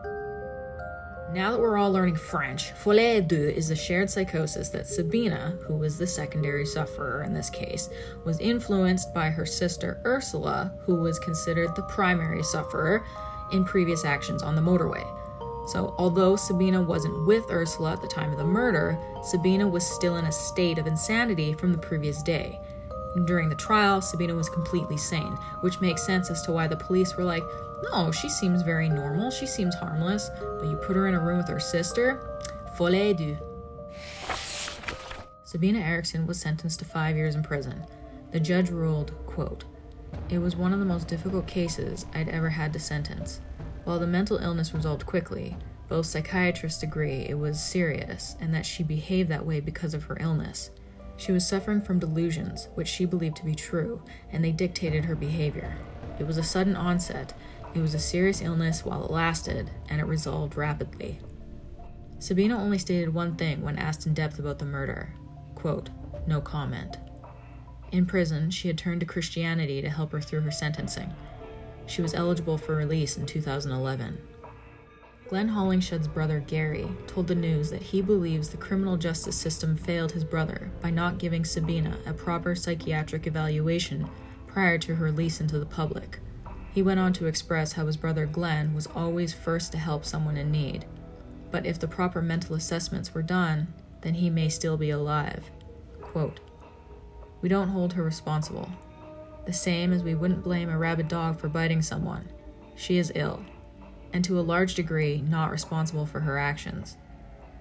Now 1.32 1.52
that 1.52 1.60
we're 1.60 1.78
all 1.78 1.92
learning 1.92 2.16
French, 2.16 2.72
folie 2.72 3.20
à 3.20 3.26
deux 3.26 3.50
is 3.50 3.68
the 3.68 3.76
shared 3.76 4.10
psychosis 4.10 4.68
that 4.70 4.88
Sabina, 4.88 5.56
who 5.62 5.76
was 5.76 5.96
the 5.96 6.06
secondary 6.06 6.66
sufferer 6.66 7.22
in 7.22 7.32
this 7.32 7.48
case, 7.48 7.88
was 8.24 8.40
influenced 8.40 9.14
by 9.14 9.30
her 9.30 9.46
sister 9.46 10.00
Ursula, 10.04 10.72
who 10.80 10.96
was 10.96 11.20
considered 11.20 11.76
the 11.76 11.82
primary 11.82 12.42
sufferer 12.42 13.06
in 13.52 13.64
previous 13.64 14.04
actions 14.04 14.42
on 14.42 14.56
the 14.56 14.60
motorway. 14.60 15.06
So, 15.68 15.94
although 15.98 16.34
Sabina 16.34 16.82
wasn't 16.82 17.24
with 17.28 17.44
Ursula 17.48 17.92
at 17.92 18.02
the 18.02 18.08
time 18.08 18.32
of 18.32 18.38
the 18.38 18.44
murder, 18.44 18.98
Sabina 19.22 19.68
was 19.68 19.86
still 19.86 20.16
in 20.16 20.24
a 20.24 20.32
state 20.32 20.78
of 20.78 20.88
insanity 20.88 21.52
from 21.52 21.70
the 21.70 21.78
previous 21.78 22.24
day. 22.24 22.58
During 23.24 23.48
the 23.48 23.56
trial, 23.56 24.00
Sabina 24.00 24.34
was 24.34 24.48
completely 24.48 24.96
sane, 24.96 25.32
which 25.62 25.80
makes 25.80 26.02
sense 26.02 26.30
as 26.30 26.42
to 26.42 26.52
why 26.52 26.68
the 26.68 26.76
police 26.76 27.16
were 27.16 27.24
like, 27.24 27.42
no, 27.90 28.12
she 28.12 28.28
seems 28.28 28.62
very 28.62 28.88
normal, 28.88 29.30
she 29.30 29.46
seems 29.46 29.74
harmless, 29.74 30.30
but 30.38 30.68
you 30.68 30.76
put 30.76 30.96
her 30.96 31.08
in 31.08 31.14
a 31.14 31.20
room 31.20 31.38
with 31.38 31.48
her 31.48 31.60
sister? 31.60 32.40
Folie 32.76 33.12
à 33.12 33.16
deux. 33.16 33.36
Sabina 35.42 35.80
Eriksson 35.80 36.26
was 36.26 36.40
sentenced 36.40 36.78
to 36.78 36.84
five 36.84 37.16
years 37.16 37.34
in 37.34 37.42
prison. 37.42 37.84
The 38.30 38.38
judge 38.38 38.70
ruled, 38.70 39.12
quote, 39.26 39.64
It 40.28 40.38
was 40.38 40.54
one 40.54 40.72
of 40.72 40.78
the 40.78 40.84
most 40.84 41.08
difficult 41.08 41.48
cases 41.48 42.06
I'd 42.14 42.28
ever 42.28 42.50
had 42.50 42.72
to 42.74 42.78
sentence. 42.78 43.40
While 43.82 43.98
the 43.98 44.06
mental 44.06 44.36
illness 44.36 44.72
resolved 44.72 45.06
quickly, 45.06 45.56
both 45.88 46.06
psychiatrists 46.06 46.84
agree 46.84 47.26
it 47.28 47.36
was 47.36 47.60
serious 47.60 48.36
and 48.40 48.54
that 48.54 48.64
she 48.64 48.84
behaved 48.84 49.28
that 49.30 49.44
way 49.44 49.58
because 49.58 49.94
of 49.94 50.04
her 50.04 50.16
illness. 50.20 50.70
She 51.20 51.32
was 51.32 51.46
suffering 51.46 51.82
from 51.82 51.98
delusions, 51.98 52.68
which 52.76 52.88
she 52.88 53.04
believed 53.04 53.36
to 53.36 53.44
be 53.44 53.54
true, 53.54 54.02
and 54.32 54.42
they 54.42 54.52
dictated 54.52 55.04
her 55.04 55.14
behavior. 55.14 55.76
It 56.18 56.26
was 56.26 56.38
a 56.38 56.42
sudden 56.42 56.74
onset, 56.74 57.34
it 57.74 57.78
was 57.78 57.92
a 57.92 57.98
serious 57.98 58.40
illness 58.40 58.86
while 58.86 59.04
it 59.04 59.10
lasted, 59.10 59.70
and 59.90 60.00
it 60.00 60.06
resolved 60.06 60.56
rapidly. 60.56 61.20
Sabina 62.20 62.58
only 62.58 62.78
stated 62.78 63.12
one 63.12 63.36
thing 63.36 63.60
when 63.60 63.76
asked 63.76 64.06
in 64.06 64.14
depth 64.14 64.38
about 64.38 64.58
the 64.58 64.64
murder 64.64 65.12
quote, 65.54 65.90
no 66.26 66.40
comment. 66.40 66.96
In 67.92 68.06
prison, 68.06 68.50
she 68.50 68.68
had 68.68 68.78
turned 68.78 69.00
to 69.00 69.06
Christianity 69.06 69.82
to 69.82 69.90
help 69.90 70.12
her 70.12 70.22
through 70.22 70.40
her 70.40 70.50
sentencing. 70.50 71.12
She 71.84 72.00
was 72.00 72.14
eligible 72.14 72.56
for 72.56 72.76
release 72.76 73.18
in 73.18 73.26
2011. 73.26 74.16
Glenn 75.30 75.50
Hollinshead's 75.50 76.08
brother 76.08 76.40
Gary 76.40 76.88
told 77.06 77.28
the 77.28 77.36
news 77.36 77.70
that 77.70 77.80
he 77.80 78.02
believes 78.02 78.48
the 78.48 78.56
criminal 78.56 78.96
justice 78.96 79.36
system 79.36 79.76
failed 79.76 80.10
his 80.10 80.24
brother 80.24 80.72
by 80.80 80.90
not 80.90 81.18
giving 81.18 81.44
Sabina 81.44 81.96
a 82.04 82.12
proper 82.12 82.56
psychiatric 82.56 83.28
evaluation 83.28 84.10
prior 84.48 84.76
to 84.78 84.96
her 84.96 85.04
release 85.04 85.40
into 85.40 85.60
the 85.60 85.66
public. 85.66 86.18
He 86.74 86.82
went 86.82 86.98
on 86.98 87.12
to 87.12 87.26
express 87.26 87.74
how 87.74 87.86
his 87.86 87.96
brother 87.96 88.26
Glenn 88.26 88.74
was 88.74 88.88
always 88.88 89.32
first 89.32 89.70
to 89.70 89.78
help 89.78 90.04
someone 90.04 90.36
in 90.36 90.50
need. 90.50 90.84
But 91.52 91.64
if 91.64 91.78
the 91.78 91.86
proper 91.86 92.20
mental 92.20 92.56
assessments 92.56 93.14
were 93.14 93.22
done, 93.22 93.72
then 94.00 94.14
he 94.14 94.30
may 94.30 94.48
still 94.48 94.76
be 94.76 94.90
alive. 94.90 95.48
Quote, 96.00 96.40
we 97.40 97.48
don't 97.48 97.68
hold 97.68 97.92
her 97.92 98.02
responsible. 98.02 98.68
The 99.46 99.52
same 99.52 99.92
as 99.92 100.02
we 100.02 100.16
wouldn't 100.16 100.42
blame 100.42 100.70
a 100.70 100.76
rabid 100.76 101.06
dog 101.06 101.38
for 101.38 101.48
biting 101.48 101.82
someone. 101.82 102.28
She 102.74 102.98
is 102.98 103.12
ill 103.14 103.44
and 104.12 104.24
to 104.24 104.38
a 104.38 104.42
large 104.42 104.74
degree 104.74 105.22
not 105.28 105.50
responsible 105.50 106.06
for 106.06 106.20
her 106.20 106.38
actions, 106.38 106.96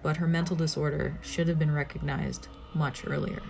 but 0.01 0.17
her 0.17 0.27
mental 0.27 0.55
disorder 0.55 1.17
should 1.21 1.47
have 1.47 1.59
been 1.59 1.71
recognized 1.71 2.47
much 2.73 3.05
earlier. 3.05 3.41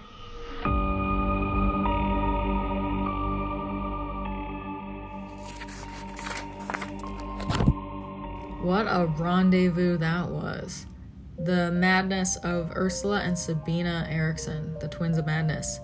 What 8.61 8.85
a 8.85 9.07
rendezvous 9.17 9.97
that 9.97 10.29
was. 10.29 10.85
The 11.37 11.71
madness 11.71 12.35
of 12.37 12.71
Ursula 12.75 13.21
and 13.21 13.37
Sabina 13.37 14.05
Eriksson, 14.09 14.75
the 14.79 14.89
twins 14.89 15.17
of 15.17 15.25
madness. 15.25 15.79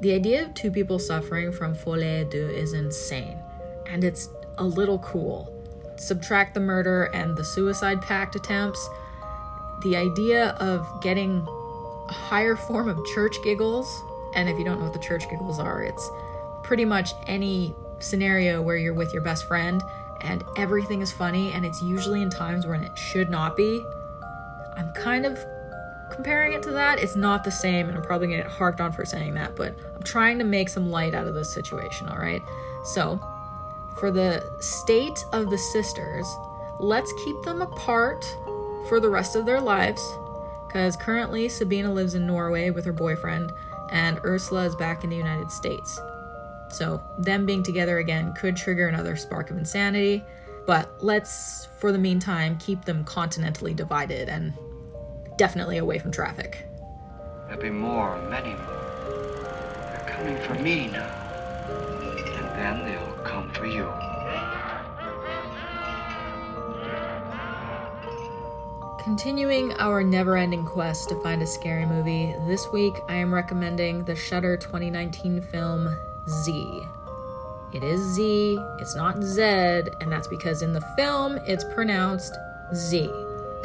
The 0.00 0.12
idea 0.12 0.44
of 0.44 0.54
two 0.54 0.70
people 0.70 0.98
suffering 0.98 1.52
from 1.52 1.74
folie 1.74 2.24
à 2.24 2.30
deux 2.30 2.50
is 2.50 2.72
insane, 2.72 3.38
and 3.86 4.02
it's 4.02 4.28
a 4.58 4.64
little 4.64 4.98
cool 4.98 5.57
subtract 6.00 6.54
the 6.54 6.60
murder 6.60 7.04
and 7.14 7.36
the 7.36 7.44
suicide 7.44 8.00
pact 8.02 8.36
attempts, 8.36 8.88
the 9.82 9.96
idea 9.96 10.50
of 10.60 10.86
getting 11.00 11.46
a 12.08 12.12
higher 12.12 12.56
form 12.56 12.88
of 12.88 13.04
church 13.06 13.36
giggles, 13.42 14.02
and 14.34 14.48
if 14.48 14.58
you 14.58 14.64
don't 14.64 14.78
know 14.78 14.84
what 14.84 14.92
the 14.92 14.98
church 14.98 15.28
giggles 15.30 15.58
are, 15.58 15.82
it's 15.82 16.10
pretty 16.62 16.84
much 16.84 17.12
any 17.26 17.74
scenario 17.98 18.62
where 18.62 18.76
you're 18.76 18.94
with 18.94 19.12
your 19.12 19.22
best 19.22 19.46
friend 19.46 19.82
and 20.20 20.44
everything 20.56 21.00
is 21.00 21.12
funny, 21.12 21.52
and 21.52 21.64
it's 21.64 21.80
usually 21.80 22.22
in 22.22 22.30
times 22.30 22.66
when 22.66 22.82
it 22.82 22.96
should 22.98 23.30
not 23.30 23.56
be. 23.56 23.84
I'm 24.76 24.92
kind 24.92 25.24
of 25.24 25.38
comparing 26.10 26.52
it 26.52 26.62
to 26.64 26.72
that. 26.72 26.98
It's 26.98 27.14
not 27.14 27.44
the 27.44 27.50
same, 27.50 27.88
and 27.88 27.96
I'm 27.96 28.02
probably 28.02 28.26
gonna 28.28 28.42
get 28.42 28.50
harped 28.50 28.80
on 28.80 28.92
for 28.92 29.04
saying 29.04 29.34
that, 29.34 29.54
but 29.54 29.76
I'm 29.94 30.02
trying 30.02 30.38
to 30.38 30.44
make 30.44 30.68
some 30.68 30.90
light 30.90 31.14
out 31.14 31.28
of 31.28 31.34
this 31.34 31.52
situation, 31.52 32.08
all 32.08 32.18
right? 32.18 32.42
So, 32.84 33.20
for 33.98 34.10
the 34.10 34.44
state 34.60 35.24
of 35.32 35.50
the 35.50 35.58
sisters, 35.58 36.26
let's 36.78 37.12
keep 37.24 37.40
them 37.42 37.62
apart 37.62 38.24
for 38.88 39.00
the 39.00 39.10
rest 39.10 39.36
of 39.36 39.44
their 39.44 39.60
lives. 39.60 40.02
Because 40.66 40.96
currently, 40.96 41.48
Sabina 41.48 41.92
lives 41.92 42.14
in 42.14 42.26
Norway 42.26 42.70
with 42.70 42.84
her 42.84 42.92
boyfriend, 42.92 43.52
and 43.90 44.20
Ursula 44.24 44.64
is 44.64 44.76
back 44.76 45.02
in 45.02 45.10
the 45.10 45.16
United 45.16 45.50
States. 45.50 45.98
So, 46.70 47.02
them 47.18 47.46
being 47.46 47.62
together 47.62 47.98
again 47.98 48.34
could 48.34 48.56
trigger 48.56 48.88
another 48.88 49.16
spark 49.16 49.50
of 49.50 49.56
insanity, 49.56 50.22
but 50.66 51.02
let's, 51.02 51.68
for 51.78 51.92
the 51.92 51.98
meantime, 51.98 52.58
keep 52.58 52.84
them 52.84 53.04
continentally 53.04 53.74
divided 53.74 54.28
and 54.28 54.52
definitely 55.38 55.78
away 55.78 55.98
from 55.98 56.12
traffic. 56.12 56.66
There'll 57.46 57.62
be 57.62 57.70
more, 57.70 58.20
many 58.28 58.50
more. 58.50 59.38
They're 59.90 60.06
coming 60.06 60.36
for 60.42 60.62
me 60.62 60.88
now. 60.88 61.08
And 62.36 62.46
then 62.60 62.84
they'll 62.84 63.07
Continuing 69.08 69.72
our 69.78 70.04
never 70.04 70.36
ending 70.36 70.66
quest 70.66 71.08
to 71.08 71.18
find 71.22 71.40
a 71.40 71.46
scary 71.46 71.86
movie, 71.86 72.34
this 72.46 72.70
week 72.70 72.92
I 73.08 73.14
am 73.14 73.32
recommending 73.32 74.04
the 74.04 74.14
Shudder 74.14 74.58
2019 74.58 75.40
film 75.40 75.96
Z. 76.28 76.82
It 77.72 77.82
is 77.82 78.02
Z, 78.02 78.58
it's 78.78 78.94
not 78.94 79.22
Z, 79.22 79.40
and 80.02 80.12
that's 80.12 80.28
because 80.28 80.60
in 80.60 80.74
the 80.74 80.82
film 80.94 81.38
it's 81.46 81.64
pronounced 81.72 82.36
Z. 82.74 83.10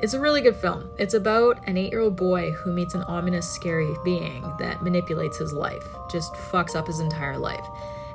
it's 0.00 0.14
a 0.14 0.20
really 0.20 0.40
good 0.40 0.56
film. 0.56 0.90
It's 0.98 1.14
about 1.14 1.60
an 1.68 1.76
eight 1.76 1.92
year 1.92 2.00
old 2.00 2.16
boy 2.16 2.50
who 2.50 2.72
meets 2.72 2.94
an 2.94 3.04
ominous, 3.04 3.48
scary 3.48 3.94
being 4.04 4.52
that 4.58 4.82
manipulates 4.82 5.38
his 5.38 5.52
life, 5.52 5.86
just 6.10 6.34
fucks 6.34 6.74
up 6.74 6.88
his 6.88 6.98
entire 6.98 7.38
life. 7.38 7.66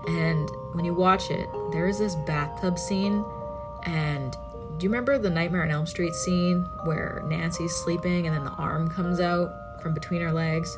And 0.05 0.49
when 0.73 0.83
you 0.83 0.93
watch 0.93 1.31
it, 1.31 1.47
there 1.71 1.87
is 1.87 1.97
this 1.97 2.15
bathtub 2.27 2.77
scene, 2.77 3.23
and 3.85 4.35
do 4.77 4.83
you 4.83 4.89
remember 4.89 5.17
the 5.17 5.29
Nightmare 5.29 5.63
on 5.63 5.71
Elm 5.71 5.85
Street 5.85 6.13
scene 6.13 6.67
where 6.83 7.23
Nancy's 7.27 7.73
sleeping 7.75 8.27
and 8.27 8.35
then 8.35 8.43
the 8.43 8.51
arm 8.51 8.89
comes 8.89 9.19
out 9.19 9.81
from 9.81 9.93
between 9.93 10.21
her 10.21 10.33
legs? 10.33 10.77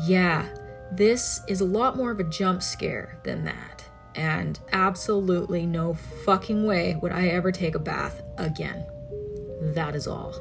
Yeah, 0.00 0.46
this 0.92 1.40
is 1.48 1.60
a 1.60 1.64
lot 1.64 1.96
more 1.96 2.12
of 2.12 2.20
a 2.20 2.24
jump 2.24 2.62
scare 2.62 3.18
than 3.24 3.44
that. 3.44 3.84
And 4.14 4.60
absolutely 4.72 5.66
no 5.66 5.94
fucking 6.24 6.64
way 6.64 6.96
would 7.02 7.12
I 7.12 7.28
ever 7.28 7.50
take 7.50 7.74
a 7.74 7.80
bath 7.80 8.22
again. 8.38 8.86
That 9.60 9.96
is 9.96 10.06
all. 10.06 10.34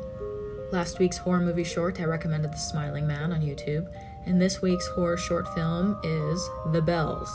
Last 0.71 0.99
week's 0.99 1.17
horror 1.17 1.39
movie 1.39 1.63
short, 1.63 1.99
I 1.99 2.05
recommended 2.05 2.51
The 2.51 2.57
Smiling 2.57 3.07
Man 3.07 3.31
on 3.31 3.41
YouTube, 3.41 3.91
and 4.25 4.41
this 4.41 4.61
week's 4.61 4.87
horror 4.87 5.17
short 5.17 5.47
film 5.55 5.99
is 6.03 6.47
The 6.71 6.81
Bells, 6.81 7.29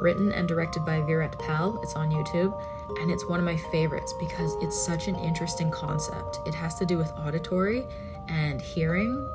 written 0.00 0.32
and 0.32 0.48
directed 0.48 0.84
by 0.84 1.00
Virat 1.00 1.38
Pal. 1.38 1.78
It's 1.82 1.94
on 1.94 2.10
YouTube 2.10 2.58
and 3.00 3.10
it's 3.10 3.26
one 3.26 3.38
of 3.38 3.44
my 3.44 3.56
favorites 3.56 4.14
because 4.18 4.56
it's 4.60 4.76
such 4.76 5.08
an 5.08 5.16
interesting 5.16 5.70
concept. 5.70 6.40
It 6.46 6.54
has 6.54 6.74
to 6.76 6.86
do 6.86 6.98
with 6.98 7.12
auditory 7.18 7.86
and 8.28 8.60
hearing, 8.60 9.28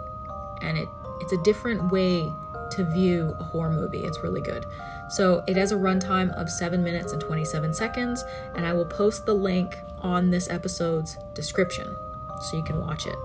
and 0.61 0.77
it 0.77 0.89
it's 1.21 1.31
a 1.31 1.37
different 1.43 1.91
way 1.91 2.31
to 2.71 2.83
view 2.83 3.35
a 3.39 3.43
horror 3.43 3.71
movie. 3.71 3.99
It's 3.99 4.21
really 4.23 4.41
good. 4.41 4.65
So 5.09 5.43
it 5.47 5.55
has 5.55 5.71
a 5.71 5.75
runtime 5.75 6.31
of 6.33 6.49
7 6.49 6.83
minutes 6.83 7.13
and 7.13 7.21
27 7.21 7.73
seconds, 7.73 8.23
and 8.55 8.65
I 8.65 8.73
will 8.73 8.85
post 8.85 9.25
the 9.25 9.33
link 9.33 9.75
on 10.01 10.29
this 10.29 10.49
episode's 10.49 11.17
description 11.33 11.95
so 12.41 12.57
you 12.57 12.63
can 12.63 12.79
watch 12.79 13.05
it. 13.05 13.15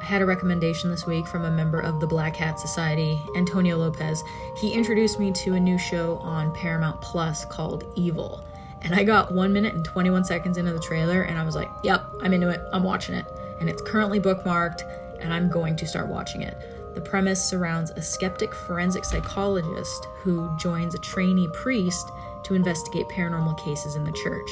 I 0.00 0.04
had 0.04 0.22
a 0.22 0.26
recommendation 0.26 0.90
this 0.90 1.06
week 1.06 1.26
from 1.26 1.44
a 1.44 1.50
member 1.50 1.80
of 1.80 2.00
the 2.00 2.06
Black 2.06 2.36
Hat 2.36 2.58
Society, 2.58 3.20
Antonio 3.36 3.76
Lopez. 3.76 4.22
He 4.56 4.72
introduced 4.72 5.18
me 5.18 5.32
to 5.32 5.54
a 5.54 5.60
new 5.60 5.76
show 5.76 6.18
on 6.18 6.54
Paramount 6.54 7.00
Plus 7.00 7.44
called 7.44 7.84
Evil. 7.96 8.44
And 8.82 8.94
I 8.94 9.04
got 9.04 9.32
one 9.32 9.52
minute 9.52 9.74
and 9.74 9.84
21 9.84 10.24
seconds 10.24 10.56
into 10.56 10.72
the 10.72 10.80
trailer, 10.80 11.22
and 11.22 11.38
I 11.38 11.44
was 11.44 11.54
like, 11.54 11.68
yep, 11.82 12.04
I'm 12.22 12.32
into 12.32 12.48
it. 12.48 12.60
I'm 12.72 12.84
watching 12.84 13.14
it. 13.14 13.26
And 13.60 13.68
it's 13.68 13.82
currently 13.82 14.20
bookmarked, 14.20 14.82
and 15.20 15.32
I'm 15.32 15.48
going 15.48 15.76
to 15.76 15.86
start 15.86 16.08
watching 16.08 16.42
it. 16.42 16.56
The 16.94 17.00
premise 17.00 17.44
surrounds 17.44 17.90
a 17.90 18.02
skeptic 18.02 18.54
forensic 18.54 19.04
psychologist 19.04 20.06
who 20.16 20.50
joins 20.58 20.94
a 20.94 20.98
trainee 20.98 21.48
priest 21.52 22.08
to 22.44 22.54
investigate 22.54 23.06
paranormal 23.08 23.62
cases 23.62 23.94
in 23.94 24.04
the 24.04 24.12
church. 24.12 24.50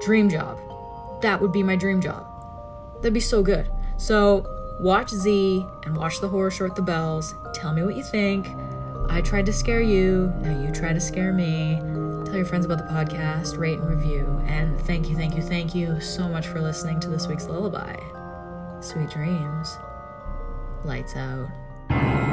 Dream 0.00 0.28
job. 0.28 0.58
That 1.20 1.40
would 1.40 1.52
be 1.52 1.62
my 1.62 1.76
dream 1.76 2.00
job. 2.00 2.26
That'd 2.96 3.14
be 3.14 3.20
so 3.20 3.42
good. 3.42 3.70
So, 3.96 4.46
watch 4.80 5.10
Z 5.10 5.66
and 5.84 5.96
watch 5.96 6.20
the 6.20 6.28
horror 6.28 6.50
short 6.50 6.74
The 6.74 6.82
Bells. 6.82 7.34
Tell 7.54 7.72
me 7.72 7.82
what 7.82 7.96
you 7.96 8.02
think. 8.02 8.48
I 9.08 9.20
tried 9.20 9.46
to 9.46 9.52
scare 9.52 9.82
you, 9.82 10.32
now 10.40 10.58
you 10.62 10.72
try 10.72 10.92
to 10.92 11.00
scare 11.00 11.32
me. 11.32 11.80
Tell 12.30 12.36
your 12.36 12.46
friends 12.46 12.64
about 12.64 12.78
the 12.78 12.84
podcast, 12.84 13.58
rate 13.58 13.80
and 13.80 13.90
review, 13.90 14.40
and 14.46 14.80
thank 14.82 15.08
you, 15.08 15.16
thank 15.16 15.34
you, 15.34 15.42
thank 15.42 15.74
you 15.74 16.00
so 16.00 16.28
much 16.28 16.46
for 16.46 16.60
listening 16.60 17.00
to 17.00 17.08
this 17.08 17.26
week's 17.26 17.46
lullaby. 17.46 17.96
Sweet 18.80 19.10
dreams. 19.10 19.76
Lights 20.84 21.16
out. 21.16 22.29